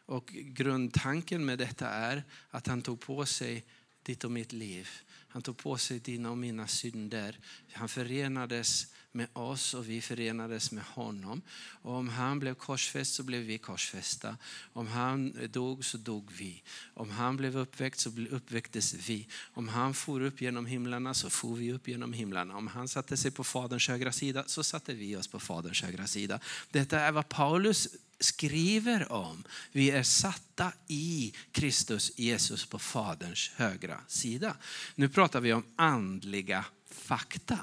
Och 0.05 0.31
grundtanken 0.33 1.45
med 1.45 1.57
detta 1.57 1.89
är 1.89 2.23
att 2.49 2.67
han 2.67 2.81
tog 2.81 2.99
på 2.99 3.25
sig 3.25 3.65
ditt 4.03 4.23
och 4.23 4.31
mitt 4.31 4.53
liv. 4.53 4.89
Han 5.27 5.41
tog 5.41 5.57
på 5.57 5.77
sig 5.77 5.99
dina 5.99 6.31
och 6.31 6.37
mina 6.37 6.67
synder. 6.67 7.39
Han 7.71 7.89
förenades 7.89 8.87
med 9.11 9.27
oss 9.33 9.73
och 9.73 9.89
vi 9.89 10.01
förenades 10.01 10.71
med 10.71 10.83
honom. 10.83 11.41
Och 11.81 11.93
om 11.93 12.09
han 12.09 12.39
blev 12.39 12.53
korsfäst 12.53 13.13
så 13.13 13.23
blev 13.23 13.41
vi 13.41 13.57
korsfästa. 13.57 14.37
Om 14.73 14.87
han 14.87 15.37
dog 15.49 15.85
så 15.85 15.97
dog 15.97 16.31
vi. 16.31 16.63
Om 16.93 17.09
han 17.09 17.37
blev 17.37 17.57
uppväckt 17.57 17.99
så 17.99 18.11
uppväcktes 18.29 19.09
vi. 19.09 19.27
Om 19.53 19.67
han 19.67 19.93
for 19.93 20.21
upp 20.21 20.41
genom 20.41 20.65
himlarna 20.65 21.13
så 21.13 21.29
for 21.29 21.55
vi 21.55 21.73
upp 21.73 21.87
genom 21.87 22.13
himlarna. 22.13 22.57
Om 22.57 22.67
han 22.67 22.87
satte 22.87 23.17
sig 23.17 23.31
på 23.31 23.43
Faderns 23.43 23.87
högra 23.87 24.11
sida 24.11 24.43
så 24.47 24.63
satte 24.63 24.93
vi 24.93 25.15
oss 25.15 25.27
på 25.27 25.39
Faderns 25.39 25.81
högra 25.81 26.07
sida. 26.07 26.39
Detta 26.71 26.99
är 26.99 27.11
vad 27.11 27.29
Paulus 27.29 27.87
skriver 28.19 29.11
om. 29.11 29.43
Vi 29.71 29.91
är 29.91 30.03
satta 30.03 30.71
i 30.87 31.33
Kristus 31.51 32.11
Jesus 32.15 32.65
på 32.65 32.79
Faderns 32.79 33.51
högra 33.55 33.99
sida. 34.07 34.57
Nu 34.95 35.09
pratar 35.09 35.41
vi 35.41 35.53
om 35.53 35.63
andliga 35.75 36.65
fakta. 36.91 37.59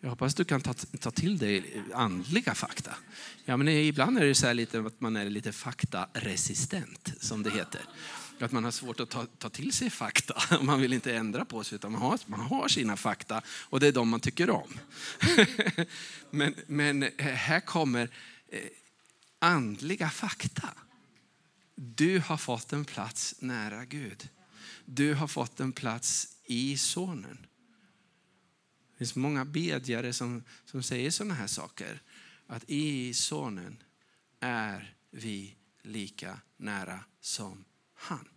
Jag 0.00 0.10
hoppas 0.10 0.34
du 0.34 0.44
kan 0.44 0.60
ta, 0.60 0.74
ta 0.74 1.10
till 1.10 1.38
dig 1.38 1.82
andliga 1.94 2.54
fakta. 2.54 2.94
Ja, 3.44 3.56
men 3.56 3.68
ibland 3.68 4.18
är 4.18 4.24
det 4.24 4.34
så 4.34 4.52
lite 4.52 4.80
att 4.80 5.00
man 5.00 5.16
är 5.16 5.30
lite 5.30 5.52
faktaresistent, 5.52 7.12
som 7.20 7.42
det 7.42 7.50
heter. 7.50 7.80
Att 8.40 8.52
man 8.52 8.64
har 8.64 8.70
svårt 8.70 9.00
att 9.00 9.10
ta, 9.10 9.26
ta 9.38 9.50
till 9.50 9.72
sig 9.72 9.90
fakta. 9.90 10.42
Man 10.62 10.80
vill 10.80 10.92
inte 10.92 11.16
ändra 11.16 11.44
på 11.44 11.64
sig, 11.64 11.76
utan 11.76 11.92
man 11.92 12.00
har, 12.00 12.18
man 12.26 12.40
har 12.40 12.68
sina 12.68 12.96
fakta 12.96 13.42
och 13.46 13.80
det 13.80 13.86
är 13.86 13.92
de 13.92 14.08
man 14.08 14.20
tycker 14.20 14.50
om. 14.50 14.78
men, 16.30 16.54
men 16.66 17.02
eh, 17.02 17.26
här 17.26 17.60
kommer 17.60 18.10
eh, 18.48 18.60
andliga 19.44 20.10
fakta. 20.10 20.74
Du 21.74 22.18
har 22.18 22.36
fått 22.36 22.72
en 22.72 22.84
plats 22.84 23.34
nära 23.38 23.84
Gud. 23.84 24.28
Du 24.84 25.14
har 25.14 25.26
fått 25.26 25.60
en 25.60 25.72
plats 25.72 26.38
i 26.44 26.76
Sonen. 26.76 27.46
Det 28.92 28.98
finns 28.98 29.16
många 29.16 29.44
bedjare 29.44 30.12
som, 30.12 30.42
som 30.64 30.82
säger 30.82 31.10
sådana 31.10 31.34
här 31.34 31.46
saker. 31.46 32.02
Att 32.46 32.64
i 32.66 33.14
Sonen 33.14 33.82
är 34.40 34.96
vi 35.10 35.56
lika 35.82 36.40
nära 36.56 37.04
som 37.20 37.64
han. 37.94 38.28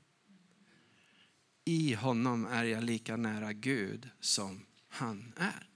I 1.65 1.93
honom 1.93 2.45
är 2.45 2.63
jag 2.63 2.83
lika 2.83 3.17
nära 3.17 3.53
Gud 3.53 4.09
som 4.19 4.65
han 4.89 5.33
är. 5.37 5.69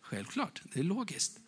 Självklart, 0.00 0.62
det 0.72 0.80
är 0.80 0.84
logiskt 0.84 1.40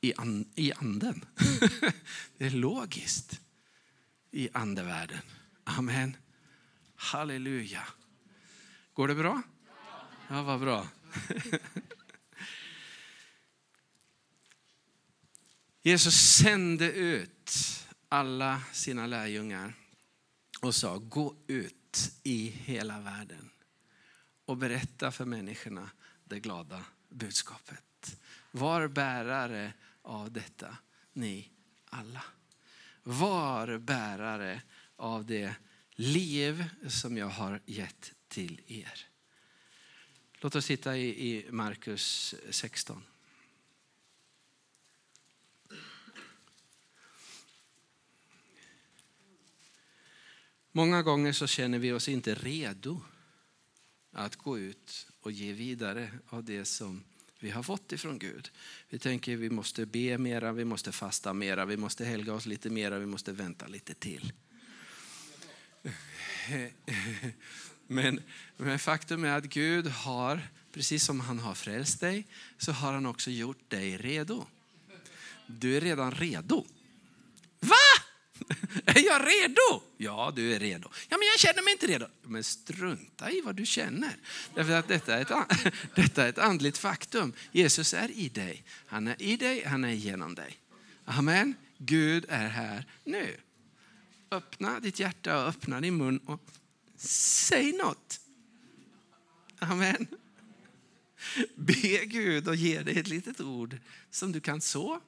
i, 0.00 0.14
an, 0.16 0.52
i 0.54 0.72
anden. 0.72 1.24
det 2.38 2.46
är 2.46 2.50
logiskt 2.50 3.40
i 4.30 4.48
andevärlden. 4.52 5.22
Amen. 5.64 6.16
Halleluja. 6.94 7.86
Går 8.94 9.08
det 9.08 9.14
bra? 9.14 9.42
Ja, 10.28 10.42
vad 10.42 10.60
bra. 10.60 10.88
Jesus 15.82 16.14
sände 16.14 16.92
ut 16.92 17.50
alla 18.08 18.62
sina 18.72 19.06
lärjungar 19.06 19.74
och 20.60 20.74
sa 20.74 20.98
gå 20.98 21.36
ut 21.46 22.12
i 22.22 22.48
hela 22.48 23.00
världen 23.00 23.50
och 24.44 24.56
berätta 24.56 25.12
för 25.12 25.24
människorna 25.24 25.90
det 26.24 26.40
glada 26.40 26.84
budskapet. 27.08 28.20
Var 28.50 28.88
bärare 28.88 29.72
av 30.02 30.32
detta, 30.32 30.76
ni 31.12 31.50
alla. 31.84 32.24
Var 33.02 33.78
bärare 33.78 34.62
av 34.96 35.26
det 35.26 35.54
liv 35.90 36.64
som 36.88 37.16
jag 37.16 37.28
har 37.28 37.60
gett 37.66 38.12
till 38.28 38.60
er. 38.66 39.06
Låt 40.40 40.54
oss 40.54 40.66
titta 40.66 40.96
i, 40.96 41.46
Markus 41.50 42.34
16. 42.50 43.02
Många 50.72 51.02
gånger 51.02 51.32
så 51.32 51.46
känner 51.46 51.78
vi 51.78 51.92
oss 51.92 52.08
inte 52.08 52.34
redo 52.34 53.00
att 54.12 54.36
gå 54.36 54.58
ut 54.58 55.08
och 55.20 55.32
ge 55.32 55.52
vidare 55.52 56.12
av 56.28 56.44
det 56.44 56.64
som 56.64 57.04
vi 57.40 57.50
har 57.50 57.62
fått 57.62 57.92
ifrån 57.92 58.18
Gud. 58.18 58.50
Vi 58.88 58.98
tänker 58.98 59.36
vi 59.36 59.50
måste 59.50 59.86
be 59.86 60.18
mera, 60.18 60.52
vi 60.52 60.64
måste 60.64 60.92
fasta 60.92 61.32
mera, 61.32 61.64
vi 61.64 61.76
måste 61.76 62.04
helga 62.04 62.34
oss 62.34 62.46
lite 62.46 62.70
mera, 62.70 62.98
vi 62.98 63.06
måste 63.06 63.32
vänta 63.32 63.66
lite 63.66 63.94
till. 63.94 64.32
Men, 67.86 68.22
men 68.56 68.78
faktum 68.78 69.24
är 69.24 69.38
att 69.38 69.44
Gud 69.44 69.86
har, 69.86 70.48
precis 70.72 71.04
som 71.04 71.20
han 71.20 71.38
har 71.38 71.54
frälst 71.54 72.00
dig, 72.00 72.26
så 72.58 72.72
har 72.72 72.92
han 72.92 73.06
också 73.06 73.30
gjort 73.30 73.70
dig 73.70 73.96
redo. 73.96 74.46
Du 75.46 75.76
är 75.76 75.80
redan 75.80 76.10
redo. 76.10 76.66
Är 78.84 79.06
jag 79.06 79.26
redo? 79.26 79.82
Ja, 79.96 80.32
du 80.36 80.54
är 80.54 80.58
redo. 80.58 80.88
Ja, 81.08 81.16
men 81.18 81.26
jag 81.26 81.40
känner 81.40 81.62
mig 81.62 81.72
inte 81.72 81.86
redo. 81.86 82.06
Men 82.22 82.44
strunta 82.44 83.30
i 83.30 83.40
vad 83.40 83.56
du 83.56 83.66
känner. 83.66 84.16
Därför 84.54 84.72
att 84.72 84.88
detta 84.88 85.16
är, 85.16 85.20
ett, 85.20 85.74
detta 85.94 86.24
är 86.24 86.28
ett 86.28 86.38
andligt 86.38 86.78
faktum. 86.78 87.32
Jesus 87.52 87.94
är 87.94 88.10
i 88.10 88.28
dig. 88.28 88.64
Han 88.86 89.08
är 89.08 89.22
i 89.22 89.36
dig, 89.36 89.64
han 89.64 89.84
är 89.84 89.92
genom 89.92 90.34
dig. 90.34 90.58
Amen. 91.04 91.54
Gud 91.78 92.26
är 92.28 92.48
här 92.48 92.84
nu. 93.04 93.36
Öppna 94.30 94.80
ditt 94.80 95.00
hjärta 95.00 95.42
och 95.42 95.48
öppna 95.48 95.80
din 95.80 95.96
mun 95.96 96.18
och 96.18 96.40
säg 96.96 97.72
något. 97.72 98.20
Amen. 99.58 100.06
Be 101.54 102.04
Gud 102.04 102.48
och 102.48 102.56
ge 102.56 102.82
dig 102.82 102.98
ett 102.98 103.08
litet 103.08 103.40
ord 103.40 103.78
som 104.10 104.32
du 104.32 104.40
kan 104.40 104.60
så 104.60 105.00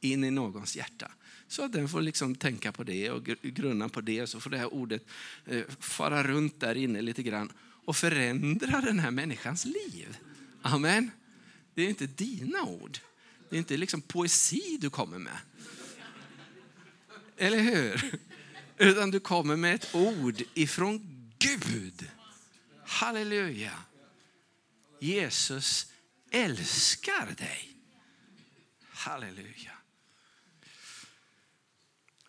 in 0.00 0.24
i 0.24 0.30
någons 0.30 0.76
hjärta. 0.76 1.10
Så 1.48 1.62
att 1.62 1.72
den 1.72 1.88
får 1.88 2.00
liksom 2.00 2.34
tänka 2.34 2.72
på 2.72 2.84
det 2.84 3.10
och 3.10 3.24
grunna 3.24 3.88
på 3.88 4.00
det. 4.00 4.26
Så 4.26 4.40
får 4.40 4.50
det 4.50 4.58
här 4.58 4.74
ordet 4.74 5.06
eh, 5.44 5.62
fara 5.80 6.22
runt 6.22 6.60
där 6.60 6.74
inne 6.74 7.02
lite 7.02 7.22
grann 7.22 7.52
och 7.58 7.96
förändra 7.96 8.80
den 8.80 8.98
här 8.98 9.10
människans 9.10 9.64
liv. 9.64 10.16
Amen. 10.62 11.10
Det 11.74 11.82
är 11.82 11.88
inte 11.88 12.06
dina 12.06 12.62
ord. 12.62 12.98
Det 13.50 13.56
är 13.56 13.58
inte 13.58 13.76
liksom 13.76 14.00
poesi 14.00 14.78
du 14.80 14.90
kommer 14.90 15.18
med. 15.18 15.38
Eller 17.36 17.58
hur? 17.58 18.18
Utan 18.78 19.10
du 19.10 19.20
kommer 19.20 19.56
med 19.56 19.74
ett 19.74 19.94
ord 19.94 20.42
ifrån 20.54 21.00
Gud. 21.38 22.10
Halleluja. 22.84 23.72
Jesus 25.00 25.92
älskar 26.30 27.34
dig. 27.38 27.76
Halleluja. 28.90 29.75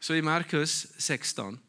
Så 0.08 0.16
i 0.16 0.22
Markus 0.22 0.88
16 0.98 1.60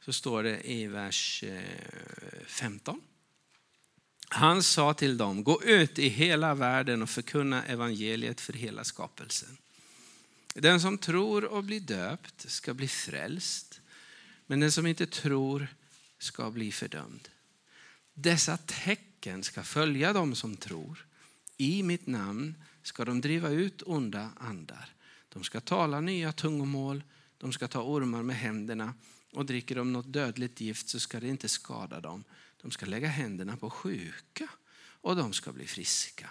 så 0.00 0.12
står 0.12 0.42
det 0.42 0.70
i 0.70 0.86
vers 0.86 1.42
eh, 1.42 2.46
15. 2.46 3.00
Han 4.28 4.62
sa 4.62 4.94
till 4.94 5.16
dem, 5.16 5.44
gå 5.44 5.62
ut 5.62 5.98
i 5.98 6.08
hela 6.08 6.54
världen 6.54 7.02
och 7.02 7.10
förkunna 7.10 7.64
evangeliet 7.64 8.40
för 8.40 8.52
hela 8.52 8.84
skapelsen. 8.84 9.56
Den 10.54 10.80
som 10.80 10.98
tror 10.98 11.44
och 11.44 11.64
blir 11.64 11.80
döpt 11.80 12.50
ska 12.50 12.74
bli 12.74 12.88
frälst, 12.88 13.80
men 14.46 14.60
den 14.60 14.72
som 14.72 14.86
inte 14.86 15.06
tror 15.06 15.66
ska 16.18 16.50
bli 16.50 16.72
fördömd. 16.72 17.28
Dessa 18.14 18.56
tecken 18.56 19.42
ska 19.42 19.62
följa 19.62 20.12
dem 20.12 20.34
som 20.34 20.56
tror. 20.56 21.06
I 21.56 21.82
mitt 21.82 22.06
namn 22.06 22.54
ska 22.82 23.04
de 23.04 23.20
driva 23.20 23.48
ut 23.48 23.82
onda 23.86 24.30
andar. 24.36 24.94
De 25.28 25.44
ska 25.44 25.60
tala 25.60 26.00
nya 26.00 26.32
tungomål, 26.32 27.02
de 27.38 27.52
ska 27.52 27.68
ta 27.68 27.82
ormar 27.82 28.22
med 28.22 28.36
händerna 28.36 28.94
och 29.32 29.46
dricker 29.46 29.74
de 29.74 29.92
något 29.92 30.12
dödligt 30.12 30.60
gift 30.60 30.88
så 30.88 31.00
ska 31.00 31.20
det 31.20 31.28
inte 31.28 31.48
skada 31.48 32.00
dem. 32.00 32.24
De 32.62 32.70
ska 32.70 32.86
lägga 32.86 33.08
händerna 33.08 33.56
på 33.56 33.70
sjuka 33.70 34.48
och 35.00 35.16
de 35.16 35.32
ska 35.32 35.52
bli 35.52 35.66
friska. 35.66 36.30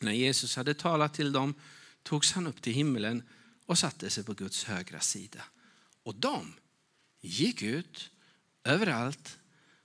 När 0.00 0.12
Jesus 0.12 0.56
hade 0.56 0.74
talat 0.74 1.14
till 1.14 1.32
dem 1.32 1.54
togs 2.02 2.32
han 2.32 2.46
upp 2.46 2.62
till 2.62 2.72
himlen 2.72 3.22
och 3.66 3.78
satte 3.78 4.10
sig 4.10 4.24
på 4.24 4.34
Guds 4.34 4.64
högra 4.64 5.00
sida. 5.00 5.44
Och 6.02 6.14
de 6.14 6.54
gick 7.20 7.62
ut 7.62 8.10
överallt, 8.64 9.38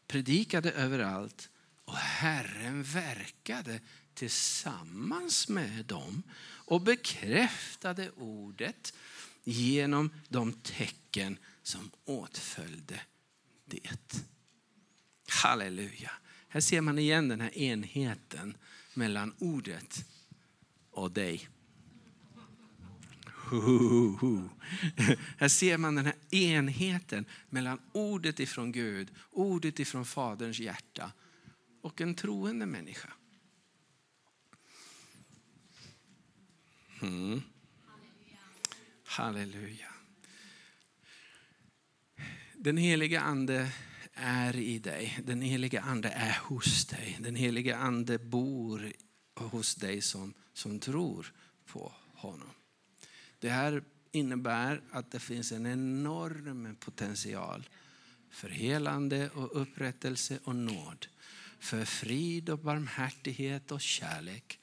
predikade 0.07 0.72
överallt 0.72 1.49
och 1.86 1.95
Herren 1.95 2.84
verkade 2.84 3.80
tillsammans 4.18 5.49
med 5.49 5.86
dem 5.86 6.24
och 6.65 6.82
bekräftade 6.82 8.11
ordet 8.11 8.93
genom 9.43 10.09
de 10.30 10.53
tecken 10.53 11.38
som 11.63 11.91
åtföljde 12.05 12.99
det. 13.65 14.24
Halleluja. 15.28 16.11
Här 16.47 16.61
ser 16.61 16.82
man 16.82 16.99
igen 16.99 17.28
den 17.28 17.41
här 17.41 17.57
enheten 17.57 18.57
mellan 18.93 19.34
ordet 19.39 20.05
och 20.91 21.11
dig. 21.11 21.49
Här 25.38 25.47
ser 25.47 25.78
man 25.78 25.95
den 25.95 26.05
här 26.05 26.15
enheten 26.32 27.26
mellan 27.49 27.80
ordet 27.91 28.39
ifrån 28.39 28.72
Gud, 28.72 29.11
ordet 29.32 29.80
ifrån 29.80 30.05
Faderns 30.05 30.59
hjärta 30.59 31.11
och 31.82 32.01
en 32.01 32.15
troende 32.15 32.65
människa. 32.65 33.09
Mm. 37.01 37.41
Halleluja. 39.03 39.93
Den 42.53 42.77
heliga 42.77 43.21
ande 43.21 43.71
är 44.13 44.55
i 44.55 44.79
dig. 44.79 45.19
Den 45.23 45.41
heliga 45.41 45.81
ande 45.81 46.09
är 46.09 46.39
hos 46.43 46.85
dig. 46.85 47.17
Den 47.19 47.35
heliga 47.35 47.77
ande 47.77 48.19
bor 48.19 48.93
hos 49.35 49.75
dig 49.75 50.01
som, 50.01 50.33
som 50.53 50.79
tror 50.79 51.33
på 51.65 51.93
honom. 52.13 52.49
Det 53.39 53.49
här 53.49 53.83
innebär 54.11 54.81
att 54.91 55.11
det 55.11 55.19
finns 55.19 55.51
en 55.51 55.65
enorm 55.65 56.75
potential 56.79 57.69
för 58.29 58.49
helande 58.49 59.29
och 59.29 59.61
upprättelse 59.61 60.39
och 60.43 60.55
nåd. 60.55 61.07
För 61.59 61.85
frid 61.85 62.49
och 62.49 62.59
barmhärtighet 62.59 63.71
och 63.71 63.81
kärlek 63.81 64.59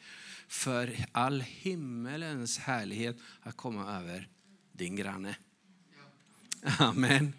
för 0.54 1.06
all 1.12 1.40
himmelens 1.40 2.58
härlighet 2.58 3.16
att 3.40 3.56
komma 3.56 3.98
över 3.98 4.28
din 4.72 4.96
granne. 4.96 5.36
Amen. 6.78 7.32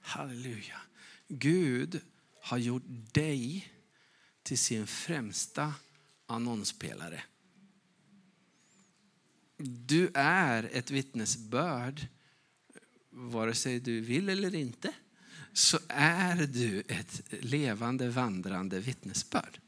Halleluja. 0.00 0.80
Gud 1.28 2.00
har 2.40 2.58
gjort 2.58 2.82
dig 3.12 3.72
till 4.42 4.58
sin 4.58 4.86
främsta 4.86 5.74
annonspelare. 6.26 7.22
Du 9.86 10.10
är 10.14 10.70
ett 10.72 10.90
vittnesbörd, 10.90 12.06
vare 13.10 13.54
sig 13.54 13.80
du 13.80 14.00
vill 14.00 14.28
eller 14.28 14.54
inte, 14.54 14.94
så 15.52 15.78
är 15.88 16.46
du 16.46 16.80
ett 16.80 17.22
levande, 17.30 18.08
vandrande 18.08 18.80
vittnesbörd. 18.80 19.61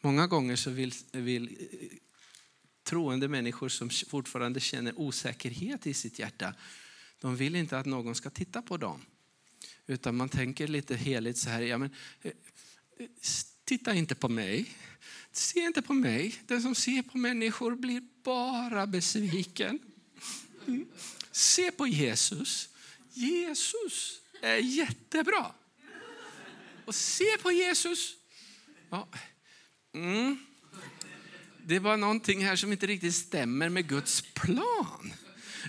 Många 0.00 0.26
gånger 0.26 0.56
så 0.56 0.70
vill, 0.70 0.94
vill 1.12 1.56
eh, 1.60 1.98
troende 2.82 3.28
människor 3.28 3.68
som 3.68 3.90
fortfarande 3.90 4.60
känner 4.60 5.00
osäkerhet 5.00 5.86
i 5.86 5.94
sitt 5.94 6.18
hjärta, 6.18 6.54
de 7.20 7.36
vill 7.36 7.56
inte 7.56 7.78
att 7.78 7.86
någon 7.86 8.14
ska 8.14 8.30
titta 8.30 8.62
på 8.62 8.76
dem. 8.76 9.02
Utan 9.86 10.16
man 10.16 10.28
tänker 10.28 10.68
lite 10.68 10.96
heligt 10.96 11.38
så 11.38 11.50
här, 11.50 11.62
ja, 11.62 11.78
men, 11.78 11.90
eh, 12.22 12.32
eh, 12.98 13.06
titta 13.64 13.94
inte 13.94 14.14
på 14.14 14.28
mig. 14.28 14.74
Se 15.32 15.60
inte 15.60 15.82
på 15.82 15.94
mig. 15.94 16.34
Den 16.46 16.62
som 16.62 16.74
ser 16.74 17.02
på 17.02 17.18
människor 17.18 17.76
blir 17.76 18.02
bara 18.22 18.86
besviken. 18.86 19.78
Mm. 20.66 20.86
Se 21.30 21.70
på 21.72 21.86
Jesus. 21.86 22.68
Jesus 23.12 24.20
är 24.42 24.56
jättebra. 24.56 25.52
Och 26.84 26.94
se 26.94 27.38
på 27.42 27.52
Jesus. 27.52 28.14
Ja, 28.90 29.08
Mm. 29.94 30.38
Det 31.66 31.78
var 31.78 31.96
någonting 31.96 32.44
här 32.44 32.56
som 32.56 32.72
inte 32.72 32.86
riktigt 32.86 33.14
stämmer 33.14 33.68
med 33.68 33.88
Guds 33.88 34.22
plan. 34.34 35.12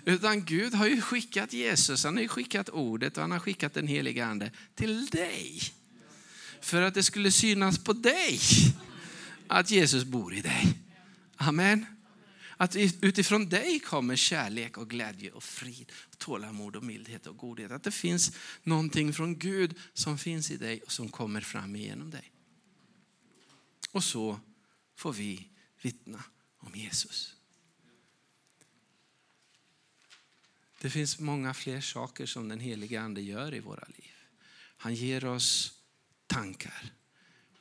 Utan 0.05 0.45
Gud 0.45 0.73
har 0.73 0.87
ju 0.87 1.01
skickat 1.01 1.53
Jesus, 1.53 2.03
han 2.03 2.17
har 2.17 2.27
skickat 2.27 2.69
ordet 2.69 3.17
och 3.17 3.21
han 3.21 3.31
har 3.31 3.39
skickat 3.39 3.73
den 3.73 3.87
heliga 3.87 4.25
ande 4.25 4.51
till 4.75 5.05
dig. 5.05 5.61
För 6.61 6.81
att 6.81 6.93
det 6.93 7.03
skulle 7.03 7.31
synas 7.31 7.83
på 7.83 7.93
dig 7.93 8.39
att 9.47 9.71
Jesus 9.71 10.03
bor 10.03 10.33
i 10.33 10.41
dig. 10.41 10.73
Amen. 11.35 11.85
Att 12.57 12.75
utifrån 12.75 13.49
dig 13.49 13.79
kommer 13.79 14.15
kärlek 14.15 14.77
och 14.77 14.89
glädje 14.89 15.31
och 15.31 15.43
frid, 15.43 15.91
och 16.11 16.17
tålamod 16.17 16.75
och 16.75 16.83
mildhet 16.83 17.27
och 17.27 17.37
godhet. 17.37 17.71
Att 17.71 17.83
det 17.83 17.91
finns 17.91 18.31
någonting 18.63 19.13
från 19.13 19.37
Gud 19.39 19.75
som 19.93 20.17
finns 20.17 20.51
i 20.51 20.57
dig 20.57 20.81
och 20.81 20.91
som 20.91 21.09
kommer 21.09 21.41
fram 21.41 21.75
igenom 21.75 22.11
dig. 22.11 22.31
Och 23.91 24.03
så 24.03 24.39
får 24.95 25.13
vi 25.13 25.49
vittna 25.81 26.23
om 26.57 26.75
Jesus. 26.75 27.35
Det 30.81 30.89
finns 30.89 31.19
många 31.19 31.53
fler 31.53 31.81
saker 31.81 32.25
som 32.25 32.49
den 32.49 32.59
helige 32.59 33.01
Ande 33.01 33.21
gör 33.21 33.53
i 33.53 33.59
våra 33.59 33.85
liv. 33.87 34.11
Han 34.77 34.95
ger 34.95 35.25
oss 35.25 35.73
tankar. 36.27 36.93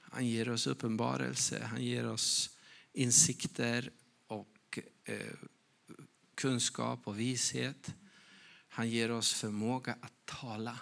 Han 0.00 0.26
ger 0.26 0.48
oss 0.48 0.66
uppenbarelse. 0.66 1.64
Han 1.64 1.84
ger 1.84 2.06
oss 2.06 2.50
insikter 2.92 3.90
och 4.26 4.78
eh, 5.04 5.34
kunskap 6.34 7.08
och 7.08 7.20
vishet. 7.20 7.94
Han 8.68 8.90
ger 8.90 9.10
oss 9.10 9.32
förmåga 9.32 9.98
att 10.00 10.26
tala. 10.26 10.78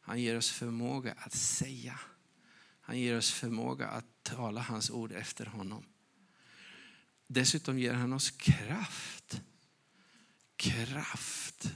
Han 0.00 0.20
ger 0.20 0.36
oss 0.36 0.50
förmåga 0.50 1.12
att 1.12 1.34
säga. 1.34 2.00
Han 2.80 2.98
ger 2.98 3.16
oss 3.16 3.30
förmåga 3.30 3.88
att 3.88 4.17
tala 4.36 4.60
hans 4.60 4.90
ord 4.90 5.12
efter 5.12 5.46
honom. 5.46 5.84
dessutom 7.26 7.78
ger 7.78 7.92
han 7.92 8.12
oss 8.12 8.30
kraft. 8.30 9.40
Kraft 10.56 11.70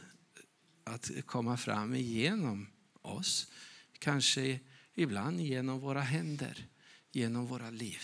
att 0.85 1.11
komma 1.27 1.57
fram 1.57 1.95
igenom 1.95 2.67
oss. 3.03 3.51
Kanske 3.99 4.61
ibland 4.95 5.41
genom 5.41 5.81
våra 5.81 6.01
händer, 6.01 6.67
genom 7.13 7.47
våra 7.47 7.71
liv. 7.71 8.03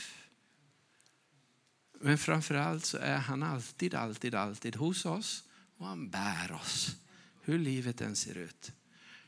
Men 2.00 2.18
framförallt 2.18 2.84
så 2.84 2.98
är 2.98 3.18
han 3.18 3.42
alltid, 3.42 3.94
alltid, 3.94 4.34
alltid 4.34 4.76
hos 4.76 5.06
oss 5.06 5.44
och 5.76 5.86
han 5.86 6.10
bär 6.10 6.52
oss. 6.52 6.96
Hur 7.42 7.58
livet 7.58 8.00
än 8.00 8.16
ser 8.16 8.36
ut. 8.36 8.72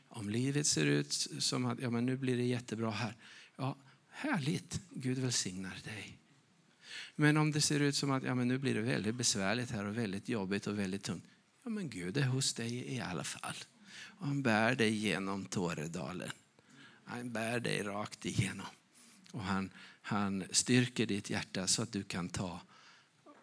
Om 0.07 0.29
livet 0.29 0.67
ser 0.67 0.85
ut 0.85 1.13
som 1.39 1.65
att 1.65 1.79
ja, 1.79 1.89
men 1.89 2.05
nu 2.05 2.17
blir 2.17 2.37
det 2.37 2.43
jättebra 2.43 2.91
här. 2.91 3.15
Ja, 3.57 3.77
härligt, 4.21 4.81
Gud 4.89 5.17
välsignar 5.17 5.77
dig. 5.83 6.17
Men 7.15 7.37
om 7.37 7.51
det 7.51 7.61
ser 7.61 7.79
ut 7.79 7.95
som 7.95 8.11
att 8.11 8.23
ja, 8.23 8.35
men 8.35 8.47
nu 8.47 8.57
blir 8.57 8.75
det 8.75 8.81
väldigt 8.81 9.15
besvärligt 9.15 9.71
här 9.71 9.85
och 9.85 9.97
väldigt 9.97 10.29
jobbigt 10.29 10.67
och 10.67 10.79
väldigt 10.79 11.03
tungt. 11.03 11.23
Ja, 11.63 11.69
men 11.69 11.89
Gud 11.89 12.17
är 12.17 12.25
hos 12.25 12.53
dig 12.53 12.93
i 12.93 12.99
alla 12.99 13.23
fall. 13.23 13.55
Och 13.93 14.27
han 14.27 14.43
bär 14.43 14.75
dig 14.75 14.95
genom 14.95 15.45
Tåredalen. 15.45 16.31
Han 17.03 17.31
bär 17.31 17.59
dig 17.59 17.83
rakt 17.83 18.25
igenom. 18.25 18.65
Och 19.31 19.43
han, 19.43 19.69
han 20.01 20.43
styrker 20.51 21.05
ditt 21.05 21.29
hjärta 21.29 21.67
så 21.67 21.81
att 21.81 21.91
du 21.91 22.03
kan 22.03 22.29
ta 22.29 22.61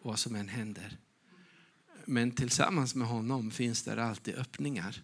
vad 0.01 0.19
som 0.19 0.35
än 0.35 0.49
händer. 0.49 0.97
Men 2.05 2.31
tillsammans 2.31 2.95
med 2.95 3.07
honom 3.07 3.51
finns 3.51 3.83
det 3.83 4.03
alltid 4.03 4.35
öppningar 4.35 5.03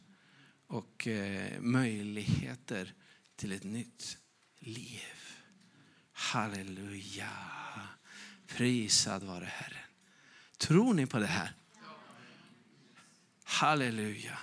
och 0.67 1.07
eh, 1.07 1.61
möjligheter 1.61 2.93
till 3.35 3.51
ett 3.51 3.63
nytt 3.63 4.17
liv. 4.59 5.24
Halleluja. 6.17 7.29
Prisad 8.47 9.23
vare 9.23 9.45
Herren. 9.45 9.83
Tror 10.57 10.93
ni 10.93 11.05
på 11.05 11.19
det 11.19 11.25
här? 11.25 11.51
Halleluja. 13.43 14.39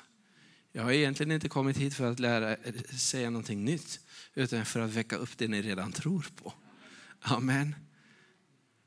Jag 0.73 0.83
har 0.83 0.93
egentligen 0.93 1.33
inte 1.33 1.49
kommit 1.49 1.77
hit 1.77 1.95
för 1.95 2.11
att 2.11 2.19
lära 2.19 2.57
säga 2.99 3.31
någonting 3.31 3.65
nytt 3.65 4.01
utan 4.35 4.65
för 4.65 4.81
att 4.81 4.91
väcka 4.91 5.17
upp 5.17 5.39
det 5.39 5.49
ni 5.49 5.63
redan 5.63 5.93
tror 5.93 6.27
på. 6.37 6.55
Amen. 7.21 7.75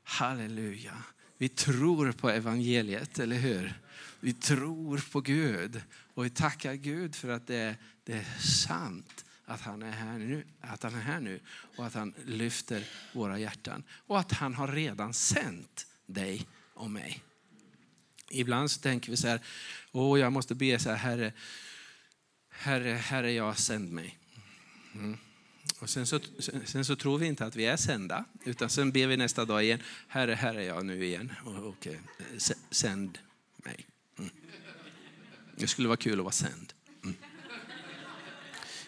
Halleluja. 0.02 1.02
Vi 1.38 1.48
tror 1.48 2.12
på 2.12 2.30
evangeliet, 2.30 3.18
eller 3.18 3.36
hur? 3.36 3.80
Vi 4.20 4.32
tror 4.32 5.10
på 5.12 5.20
Gud 5.20 5.82
och 6.14 6.24
vi 6.24 6.30
tackar 6.30 6.74
Gud 6.74 7.14
för 7.14 7.28
att 7.28 7.46
det, 7.46 7.76
det 8.04 8.12
är 8.12 8.38
sant 8.40 9.25
att 9.46 9.60
han 9.60 9.82
är 9.82 9.90
här 9.90 10.18
nu, 10.18 10.46
att 10.60 10.82
han 10.82 10.94
är 10.94 11.00
här 11.00 11.20
nu 11.20 11.40
och 11.76 11.86
att 11.86 11.94
han 11.94 12.14
lyfter 12.24 12.84
våra 13.12 13.38
hjärtan 13.38 13.82
och 13.90 14.18
att 14.18 14.32
han 14.32 14.54
har 14.54 14.68
redan 14.68 15.14
sänt 15.14 15.86
dig 16.06 16.46
och 16.74 16.90
mig. 16.90 17.22
Ibland 18.30 18.70
så 18.70 18.80
tänker 18.80 19.10
vi 19.10 19.16
så 19.16 19.28
här, 19.28 19.40
åh 19.92 20.20
jag 20.20 20.32
måste 20.32 20.54
be 20.54 20.78
så 20.78 20.90
här, 20.90 20.96
Herre, 20.96 21.32
Herre, 22.50 22.92
Herre 22.92 23.32
jag 23.32 23.58
sänd 23.58 23.92
mig. 23.92 24.18
Mm. 24.94 25.18
Och 25.78 25.90
sen 25.90 26.06
så, 26.06 26.20
sen 26.64 26.84
så 26.84 26.96
tror 26.96 27.18
vi 27.18 27.26
inte 27.26 27.46
att 27.46 27.56
vi 27.56 27.66
är 27.66 27.76
sända, 27.76 28.24
utan 28.44 28.70
sen 28.70 28.92
ber 28.92 29.06
vi 29.06 29.16
nästa 29.16 29.44
dag 29.44 29.64
igen, 29.64 29.82
Herre, 30.08 30.34
Herre 30.34 30.64
jag 30.64 30.86
nu 30.86 31.04
igen, 31.04 31.32
och, 31.44 31.56
och 31.56 31.88
sänd 32.70 33.18
mig. 33.56 33.86
Mm. 34.18 34.30
Det 35.56 35.66
skulle 35.66 35.88
vara 35.88 35.96
kul 35.96 36.18
att 36.18 36.24
vara 36.24 36.32
sänd. 36.32 36.72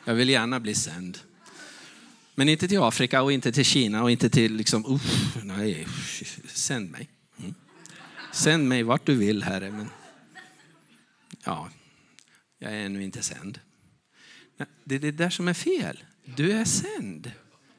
Jag 0.04 0.14
vill 0.14 0.28
gärna 0.28 0.60
bli 0.60 0.74
sänd. 0.74 1.18
Men 2.34 2.48
inte 2.48 2.68
till 2.68 2.78
Afrika 2.78 3.22
och 3.22 3.32
inte 3.32 3.52
till 3.52 3.64
Kina 3.64 4.02
och 4.02 4.10
inte 4.10 4.30
till 4.30 4.54
liksom, 4.54 4.86
uh, 4.86 5.00
nej, 5.42 5.86
sänd 6.46 6.90
mig. 6.90 7.10
Mm. 7.38 7.54
Sänd 8.32 8.68
mig 8.68 8.82
vart 8.82 9.06
du 9.06 9.14
vill 9.14 9.42
Herre. 9.42 9.70
Men, 9.70 9.88
ja, 11.44 11.70
jag 12.58 12.72
är 12.72 12.76
ännu 12.76 13.02
inte 13.02 13.22
sänd. 13.22 13.60
Det 14.84 14.94
är 14.94 14.98
det 14.98 15.10
där 15.10 15.30
som 15.30 15.48
är 15.48 15.54
fel. 15.54 16.04
Du 16.24 16.52
är 16.52 16.64
sänd. 16.64 17.32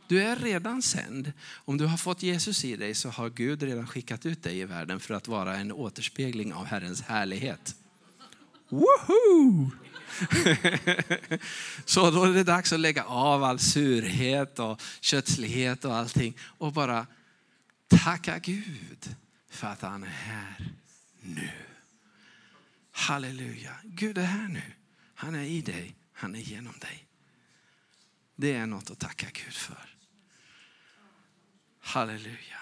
Du 0.08 0.22
är 0.22 0.36
redan 0.36 0.82
sänd. 0.82 1.34
Om 1.66 1.78
du 1.78 1.86
har 1.86 1.98
fått 1.98 2.24
Jesus 2.24 2.66
i 2.66 2.76
dig 2.76 2.96
så 2.96 3.10
har 3.10 3.30
Gud 3.30 3.64
redan 3.64 3.88
skickat 3.88 4.26
ut 4.26 4.44
dig 4.44 4.60
i 4.60 4.66
världen 4.66 5.00
för 5.00 5.14
att 5.14 5.28
vara 5.28 5.58
en 5.58 5.72
återspegling 5.72 6.54
av 6.54 6.66
Herrens 6.66 7.02
härlighet. 7.02 7.76
Woohoo! 8.70 9.72
så 11.86 12.12
då 12.12 12.24
är 12.24 12.34
det 12.34 12.44
dags 12.44 12.74
att 12.74 12.80
lägga 12.80 13.04
av 13.04 13.44
all 13.44 13.60
surhet 13.60 14.60
och 14.60 14.82
kötslighet 15.02 15.86
och 15.86 15.96
allting 15.96 16.38
och 16.42 16.74
bara 16.74 17.08
tacka 17.88 18.40
Gud 18.40 19.16
för 19.50 19.68
att 19.68 19.82
han 19.82 20.04
är 20.04 20.08
här 20.08 20.72
nu. 21.22 21.50
Halleluja. 22.92 23.76
Gud 23.84 24.18
är 24.18 24.24
här 24.24 24.48
nu. 24.48 24.62
Han 25.16 25.36
är 25.36 25.44
i 25.44 25.62
dig. 25.62 25.96
Han 26.14 26.36
är 26.36 26.40
genom 26.40 26.74
dig. 26.80 27.06
Det 28.36 28.56
är 28.56 28.66
något 28.66 28.92
att 28.92 29.00
tacka 29.00 29.28
Gud 29.34 29.54
för. 29.54 29.96
Halleluja. 31.80 32.59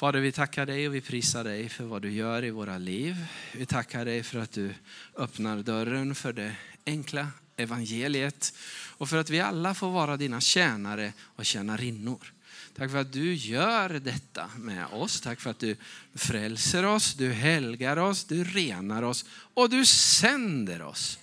Fader, 0.00 0.20
vi 0.20 0.32
tackar 0.32 0.66
dig 0.66 0.88
och 0.88 0.94
vi 0.94 1.00
prisar 1.00 1.44
dig 1.44 1.68
för 1.68 1.84
vad 1.84 2.02
du 2.02 2.10
gör 2.10 2.44
i 2.44 2.50
våra 2.50 2.78
liv. 2.78 3.26
Vi 3.52 3.66
tackar 3.66 4.04
dig 4.04 4.22
för 4.22 4.38
att 4.38 4.52
du 4.52 4.74
öppnar 5.16 5.56
dörren 5.56 6.14
för 6.14 6.32
det 6.32 6.52
enkla 6.86 7.28
evangeliet 7.56 8.54
och 8.96 9.08
för 9.08 9.16
att 9.16 9.30
vi 9.30 9.40
alla 9.40 9.74
får 9.74 9.90
vara 9.90 10.16
dina 10.16 10.40
tjänare 10.40 11.12
och 11.20 11.46
tjänarinnor. 11.46 12.32
Tack 12.76 12.90
för 12.90 12.98
att 12.98 13.12
du 13.12 13.34
gör 13.34 13.88
detta 13.88 14.50
med 14.58 14.86
oss. 14.86 15.20
Tack 15.20 15.40
för 15.40 15.50
att 15.50 15.58
du 15.58 15.76
frälser 16.14 16.84
oss, 16.84 17.14
du 17.14 17.32
helgar 17.32 17.96
oss, 17.96 18.24
du 18.24 18.44
renar 18.44 19.02
oss 19.02 19.24
och 19.54 19.70
du 19.70 19.86
sänder 19.86 20.82
oss. 20.82 21.18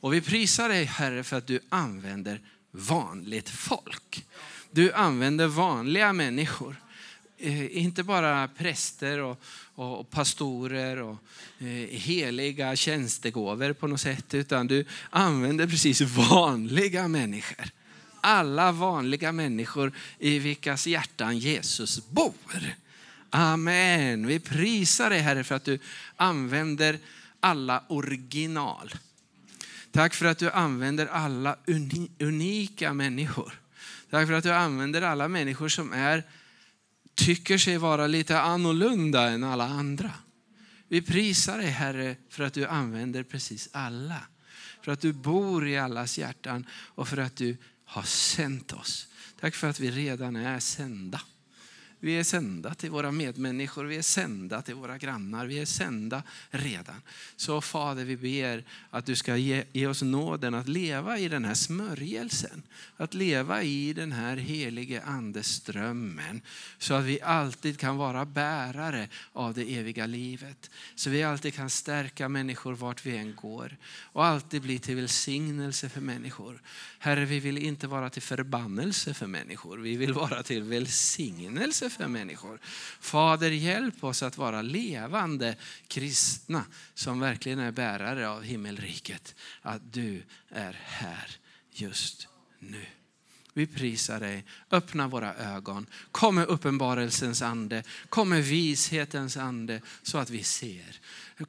Och 0.00 0.14
vi 0.14 0.20
prisar 0.20 0.68
dig 0.68 0.84
Herre 0.84 1.24
för 1.24 1.36
att 1.36 1.46
du 1.46 1.60
använder 1.68 2.40
vanligt 2.70 3.48
folk. 3.48 4.26
Du 4.70 4.92
använder 4.92 5.46
vanliga 5.46 6.12
människor. 6.12 6.83
Eh, 7.44 7.76
inte 7.76 8.02
bara 8.02 8.48
präster 8.48 9.18
och, 9.18 9.40
och 9.74 10.10
pastorer 10.10 11.02
och 11.02 11.18
eh, 11.58 11.66
heliga 11.90 12.76
tjänstegåvor 12.76 13.72
på 13.72 13.86
något 13.86 14.00
sätt, 14.00 14.34
utan 14.34 14.66
du 14.66 14.84
använder 15.10 15.66
precis 15.66 16.00
vanliga 16.00 17.08
människor. 17.08 17.64
Alla 18.20 18.72
vanliga 18.72 19.32
människor 19.32 19.92
i 20.18 20.38
vilkas 20.38 20.86
hjärtan 20.86 21.38
Jesus 21.38 22.08
bor. 22.08 22.74
Amen. 23.30 24.26
Vi 24.26 24.40
prisar 24.40 25.10
dig 25.10 25.20
Herre 25.20 25.44
för 25.44 25.54
att 25.54 25.64
du 25.64 25.78
använder 26.16 26.98
alla 27.40 27.84
original. 27.88 28.94
Tack 29.92 30.14
för 30.14 30.26
att 30.26 30.38
du 30.38 30.50
använder 30.50 31.06
alla 31.06 31.56
unika 32.18 32.92
människor. 32.92 33.60
Tack 34.10 34.26
för 34.26 34.34
att 34.34 34.44
du 34.44 34.52
använder 34.52 35.02
alla 35.02 35.28
människor 35.28 35.68
som 35.68 35.92
är, 35.92 36.22
tycker 37.14 37.58
sig 37.58 37.78
vara 37.78 38.06
lite 38.06 38.40
annorlunda 38.40 39.30
än 39.30 39.44
alla 39.44 39.64
andra. 39.64 40.12
Vi 40.88 41.02
prisar 41.02 41.58
dig 41.58 41.70
Herre 41.70 42.16
för 42.28 42.44
att 42.44 42.54
du 42.54 42.66
använder 42.66 43.22
precis 43.22 43.68
alla. 43.72 44.20
För 44.82 44.92
att 44.92 45.00
du 45.00 45.12
bor 45.12 45.68
i 45.68 45.78
allas 45.78 46.18
hjärtan 46.18 46.66
och 46.70 47.08
för 47.08 47.16
att 47.16 47.36
du 47.36 47.56
har 47.84 48.02
sänt 48.02 48.72
oss. 48.72 49.08
Tack 49.40 49.54
för 49.54 49.68
att 49.70 49.80
vi 49.80 49.90
redan 49.90 50.36
är 50.36 50.60
sända. 50.60 51.20
Vi 52.04 52.18
är 52.18 52.24
sända 52.24 52.74
till 52.74 52.90
våra 52.90 53.10
medmänniskor, 53.10 53.84
vi 53.84 53.96
är 53.96 54.02
sända 54.02 54.62
till 54.62 54.74
våra 54.74 54.98
grannar, 54.98 55.46
vi 55.46 55.58
är 55.58 55.64
sända 55.64 56.22
redan. 56.50 57.02
Så 57.36 57.60
Fader, 57.60 58.04
vi 58.04 58.16
ber 58.16 58.64
att 58.90 59.06
du 59.06 59.16
ska 59.16 59.36
ge, 59.36 59.64
ge 59.72 59.86
oss 59.86 60.02
nåden 60.02 60.54
att 60.54 60.68
leva 60.68 61.18
i 61.18 61.28
den 61.28 61.44
här 61.44 61.54
smörjelsen. 61.54 62.62
Att 62.96 63.14
leva 63.14 63.62
i 63.62 63.92
den 63.92 64.12
här 64.12 64.36
helige 64.36 65.02
andeströmmen. 65.02 66.40
Så 66.78 66.94
att 66.94 67.04
vi 67.04 67.20
alltid 67.22 67.78
kan 67.78 67.96
vara 67.96 68.24
bärare 68.24 69.08
av 69.32 69.54
det 69.54 69.76
eviga 69.76 70.06
livet. 70.06 70.70
Så 70.94 71.10
vi 71.10 71.22
alltid 71.22 71.54
kan 71.54 71.70
stärka 71.70 72.28
människor 72.28 72.74
vart 72.74 73.06
vi 73.06 73.16
än 73.16 73.34
går. 73.36 73.76
Och 74.12 74.24
alltid 74.24 74.62
bli 74.62 74.78
till 74.78 74.96
välsignelse 74.96 75.88
för 75.88 76.00
människor. 76.00 76.62
Herre, 76.98 77.24
vi 77.24 77.40
vill 77.40 77.58
inte 77.58 77.86
vara 77.86 78.10
till 78.10 78.22
förbannelse 78.22 79.14
för 79.14 79.26
människor. 79.26 79.78
Vi 79.78 79.96
vill 79.96 80.12
vara 80.12 80.42
till 80.42 80.62
välsignelse 80.62 81.90
för 81.94 82.08
människor. 82.08 82.60
Fader, 83.00 83.50
hjälp 83.50 84.04
oss 84.04 84.22
att 84.22 84.38
vara 84.38 84.62
levande 84.62 85.56
kristna 85.88 86.64
som 86.94 87.20
verkligen 87.20 87.58
är 87.58 87.72
bärare 87.72 88.28
av 88.28 88.42
himmelriket. 88.42 89.34
Att 89.62 89.92
du 89.92 90.22
är 90.48 90.80
här 90.82 91.36
just 91.70 92.28
nu. 92.58 92.86
Vi 93.56 93.66
prisar 93.66 94.20
dig. 94.20 94.44
Öppna 94.70 95.08
våra 95.08 95.34
ögon. 95.34 95.86
Kom 96.12 96.34
med 96.34 96.46
uppenbarelsens 96.46 97.42
ande. 97.42 97.82
Kom 98.08 98.28
med 98.28 98.44
vishetens 98.44 99.36
ande 99.36 99.80
så 100.02 100.18
att 100.18 100.30
vi 100.30 100.42
ser. 100.42 101.00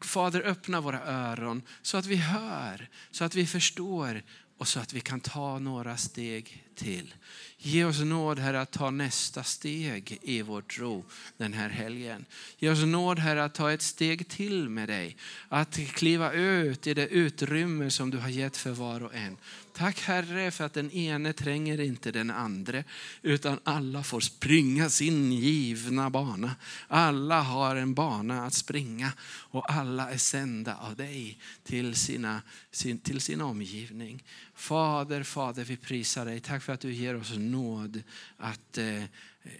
Fader, 0.02 0.42
öppna 0.42 0.82
våra 0.82 1.06
öron 1.06 1.62
så 1.82 1.98
att 1.98 2.06
vi 2.06 2.16
hör, 2.16 2.90
så 3.12 3.24
att 3.24 3.36
vi 3.36 3.48
förstår 3.48 4.24
och 4.58 4.68
så 4.68 4.80
att 4.80 4.94
vi 4.94 5.02
kan 5.02 5.20
ta 5.20 5.60
några 5.60 5.98
steg 5.98 6.65
till. 6.76 7.14
Ge 7.58 7.86
oss 7.86 8.00
nåd, 8.00 8.40
Herre, 8.40 8.62
att 8.62 8.72
ta 8.72 8.92
nästa 8.92 9.44
steg 9.44 10.20
i 10.22 10.42
vår 10.42 10.62
tro 10.62 11.06
den 11.38 11.54
här 11.54 11.70
helgen. 11.70 12.26
Ge 12.58 12.70
oss 12.70 12.84
nåd, 12.84 13.20
Herre, 13.20 13.44
att 13.44 13.54
ta 13.54 13.72
ett 13.72 13.82
steg 13.82 14.28
till 14.28 14.70
med 14.70 14.90
dig. 14.90 15.18
Att 15.50 15.76
kliva 15.76 16.32
ut 16.32 16.88
i 16.88 16.94
det 16.94 17.08
utrymme 17.08 17.92
som 17.92 18.10
du 18.12 18.18
har 18.18 18.30
gett 18.30 18.58
för 18.58 18.72
var 18.72 19.04
och 19.04 19.16
en. 19.16 19.38
Tack 19.74 20.02
Herre 20.02 20.52
för 20.52 20.64
att 20.64 20.74
den 20.74 20.92
ene 20.92 21.34
tränger 21.34 21.80
inte 21.80 22.12
den 22.12 22.32
andra, 22.32 22.84
utan 23.22 23.60
alla 23.64 24.04
får 24.04 24.20
springa 24.20 24.90
sin 24.90 25.32
givna 25.32 26.10
bana. 26.10 26.56
Alla 26.88 27.42
har 27.42 27.76
en 27.76 27.94
bana 27.94 28.46
att 28.46 28.54
springa 28.54 29.12
och 29.28 29.72
alla 29.72 30.12
är 30.12 30.18
sända 30.18 30.76
av 30.76 30.96
dig 30.96 31.38
till, 31.64 31.96
sina, 31.96 32.42
sin, 32.72 33.00
till 33.00 33.22
sin 33.22 33.42
omgivning. 33.42 34.24
Fader, 34.56 35.24
Fader, 35.24 35.64
vi 35.64 35.78
prisar 35.78 36.26
dig. 36.26 36.40
Tack 36.40 36.64
för 36.64 36.74
att 36.74 36.80
du 36.80 36.94
ger 36.94 37.16
oss 37.16 37.34
nåd 37.38 38.04
att 38.38 38.78
eh, 38.78 39.04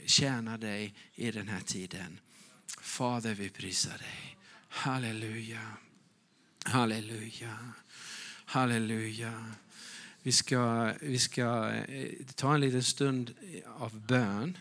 tjäna 0.06 0.58
dig 0.58 0.94
i 1.16 1.32
den 1.32 1.48
här 1.48 1.62
tiden. 1.62 2.20
Fader, 2.82 3.34
vi 3.34 3.50
prisar 3.50 3.98
dig. 3.98 4.38
Halleluja. 4.70 5.62
Halleluja. 6.66 7.58
Halleluja. 8.46 9.46
Vi 10.22 10.32
ska, 10.32 10.94
vi 11.02 11.20
ska 11.20 11.72
eh, 11.72 12.10
ta 12.36 12.54
en 12.54 12.62
liten 12.62 12.84
stund 12.84 13.34
av 13.66 14.00
bön. 14.00 14.58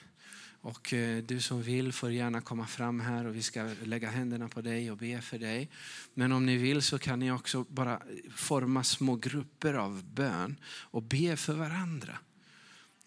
Och 0.64 0.92
eh, 0.92 1.22
du 1.22 1.40
som 1.40 1.62
vill 1.62 1.92
får 1.92 2.12
gärna 2.12 2.40
komma 2.40 2.66
fram 2.66 3.00
här 3.00 3.26
och 3.26 3.36
vi 3.36 3.42
ska 3.42 3.70
lägga 3.84 4.10
händerna 4.10 4.48
på 4.48 4.60
dig 4.60 4.90
och 4.90 4.96
be 4.96 5.20
för 5.20 5.38
dig. 5.38 5.70
Men 6.14 6.32
om 6.32 6.46
ni 6.46 6.56
vill 6.56 6.82
så 6.82 6.98
kan 6.98 7.18
ni 7.18 7.30
också 7.30 7.64
bara 7.68 8.02
forma 8.34 8.84
små 8.84 9.16
grupper 9.16 9.74
av 9.74 10.04
bön 10.14 10.56
och 10.64 11.02
be 11.02 11.36
för 11.36 11.54
varandra. 11.54 12.18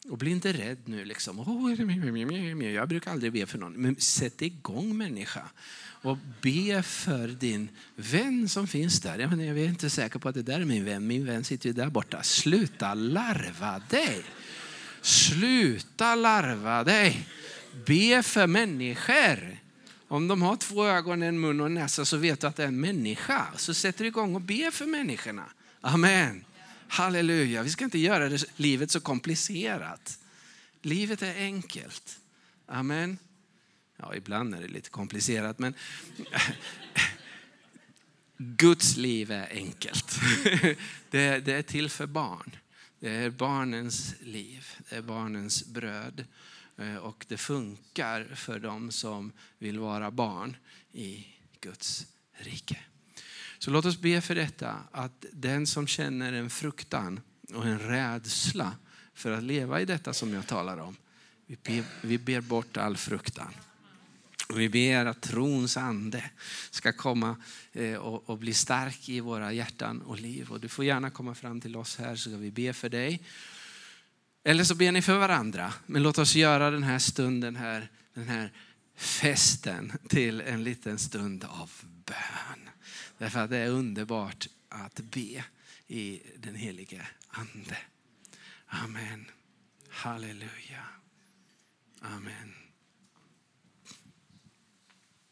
Och 0.09 0.17
bli 0.17 0.31
inte 0.31 0.53
rädd 0.53 0.77
nu. 0.85 1.05
Liksom. 1.05 1.39
Oh, 1.39 2.63
jag 2.73 2.89
brukar 2.89 3.11
aldrig 3.11 3.33
be 3.33 3.45
för 3.45 3.57
någon. 3.57 3.73
Men 3.73 3.95
sätt 3.95 4.41
igång 4.41 4.97
människa. 4.97 5.49
Och 6.01 6.17
be 6.41 6.83
för 6.83 7.27
din 7.27 7.69
vän 7.95 8.49
som 8.49 8.67
finns 8.67 9.01
där. 9.01 9.19
Jag, 9.19 9.33
är 9.39 9.57
inte 9.57 9.89
säker 9.89 10.19
på 10.19 10.29
att 10.29 10.35
det 10.35 10.43
där 10.43 10.61
är 10.61 10.65
min 10.65 10.85
vän. 10.85 11.07
Min 11.07 11.25
vän 11.25 11.43
sitter 11.43 11.69
ju 11.69 11.73
där 11.73 11.89
borta. 11.89 12.23
Sluta 12.23 12.93
larva 12.93 13.81
dig. 13.89 14.23
Sluta 15.01 16.15
larva 16.15 16.83
dig. 16.83 17.27
Be 17.85 18.23
för 18.23 18.47
människor. 18.47 19.57
Om 20.07 20.27
de 20.27 20.41
har 20.41 20.55
två 20.55 20.85
ögon, 20.85 21.23
en 21.23 21.39
mun 21.39 21.59
och 21.59 21.65
en 21.65 21.73
näsa 21.73 22.05
så 22.05 22.17
vet 22.17 22.41
du 22.41 22.47
att 22.47 22.55
det 22.55 22.63
är 22.63 22.67
en 22.67 22.79
människa. 22.79 23.47
Så 23.55 23.73
sätter 23.73 24.03
du 24.03 24.07
igång 24.07 24.35
och 24.35 24.41
be 24.41 24.71
för 24.71 24.85
människorna. 24.85 25.45
Amen. 25.81 26.45
Halleluja. 26.87 27.63
Vi 27.63 27.69
ska 27.69 27.83
inte 27.83 27.99
göra 27.99 28.29
det, 28.29 28.45
livet 28.55 28.91
så 28.91 28.99
komplicerat. 28.99 30.19
Livet 30.81 31.21
är 31.21 31.35
enkelt. 31.35 32.19
Amen. 32.65 33.17
Ja, 33.97 34.15
ibland 34.15 34.55
är 34.55 34.61
det 34.61 34.67
lite 34.67 34.89
komplicerat, 34.89 35.59
men 35.59 35.73
Guds 38.37 38.97
liv 38.97 39.31
är 39.31 39.49
enkelt. 39.51 40.19
Det, 41.09 41.39
det 41.39 41.53
är 41.53 41.61
till 41.61 41.89
för 41.89 42.05
barn. 42.05 42.51
Det 42.99 43.09
är 43.09 43.29
barnens 43.29 44.15
liv, 44.21 44.65
det 44.89 44.95
är 44.95 45.01
barnens 45.01 45.65
bröd. 45.65 46.25
Eh, 46.77 46.95
och 46.95 47.25
det 47.27 47.37
funkar 47.37 48.35
för 48.35 48.59
dem 48.59 48.91
som 48.91 49.31
vill 49.57 49.79
vara 49.79 50.11
barn 50.11 50.57
i 50.91 51.27
Guds 51.61 52.07
rike. 52.33 52.79
Så 53.59 53.71
låt 53.71 53.85
oss 53.85 53.97
be 53.97 54.21
för 54.21 54.35
detta, 54.35 54.75
att 54.91 55.25
den 55.31 55.67
som 55.67 55.87
känner 55.87 56.33
en 56.33 56.49
fruktan 56.49 57.19
och 57.53 57.65
en 57.65 57.79
rädsla 57.79 58.75
för 59.13 59.31
att 59.31 59.43
leva 59.43 59.81
i 59.81 59.85
detta 59.85 60.13
som 60.13 60.33
jag 60.33 60.47
talar 60.47 60.77
om, 60.77 60.95
vi 61.45 61.57
ber, 61.63 61.83
vi 62.01 62.17
ber 62.17 62.41
bort 62.41 62.77
all 62.77 62.97
fruktan. 62.97 63.53
Och 64.49 64.59
vi 64.59 64.69
ber 64.69 65.05
att 65.05 65.21
trons 65.21 65.77
ande 65.77 66.23
ska 66.69 66.93
komma 66.93 67.35
eh, 67.73 67.95
och, 67.95 68.29
och, 68.29 68.37
bli 68.37 68.53
stark 68.53 69.09
i 69.09 69.19
våra 69.19 69.53
hjärtan 69.53 70.01
och 70.01 70.19
liv. 70.19 70.51
Och 70.51 70.59
du 70.59 70.69
får 70.69 70.85
gärna 70.85 71.09
komma 71.09 71.35
fram 71.35 71.61
till 71.61 71.75
oss 71.75 71.97
här 71.97 72.15
så 72.15 72.29
ska 72.29 72.37
vi 72.37 72.51
be 72.51 72.73
för 72.73 72.89
dig. 72.89 73.21
Eller 74.43 74.63
så 74.63 74.75
ber 74.75 74.91
ni 74.91 75.01
för 75.01 75.17
varandra. 75.17 75.73
Men 75.85 76.03
låt 76.03 76.17
oss 76.17 76.35
göra 76.35 76.71
den 76.71 76.83
här 76.83 76.99
stunden 76.99 77.55
här, 77.55 77.91
den 78.13 78.27
här 78.27 78.51
festen 78.95 79.93
till 80.07 80.41
en 80.41 80.63
liten 80.63 80.97
stund 80.97 81.43
av 81.43 81.71
bön. 82.05 82.69
Därför 83.17 83.39
att 83.39 83.49
det 83.49 83.57
är 83.57 83.69
underbart 83.69 84.47
att 84.69 84.99
be 84.99 85.43
i 85.87 86.21
den 86.37 86.55
helige 86.55 87.07
ande. 87.29 87.77
Amen. 88.67 89.25
Halleluja. 89.89 90.83
Amen. 92.01 92.66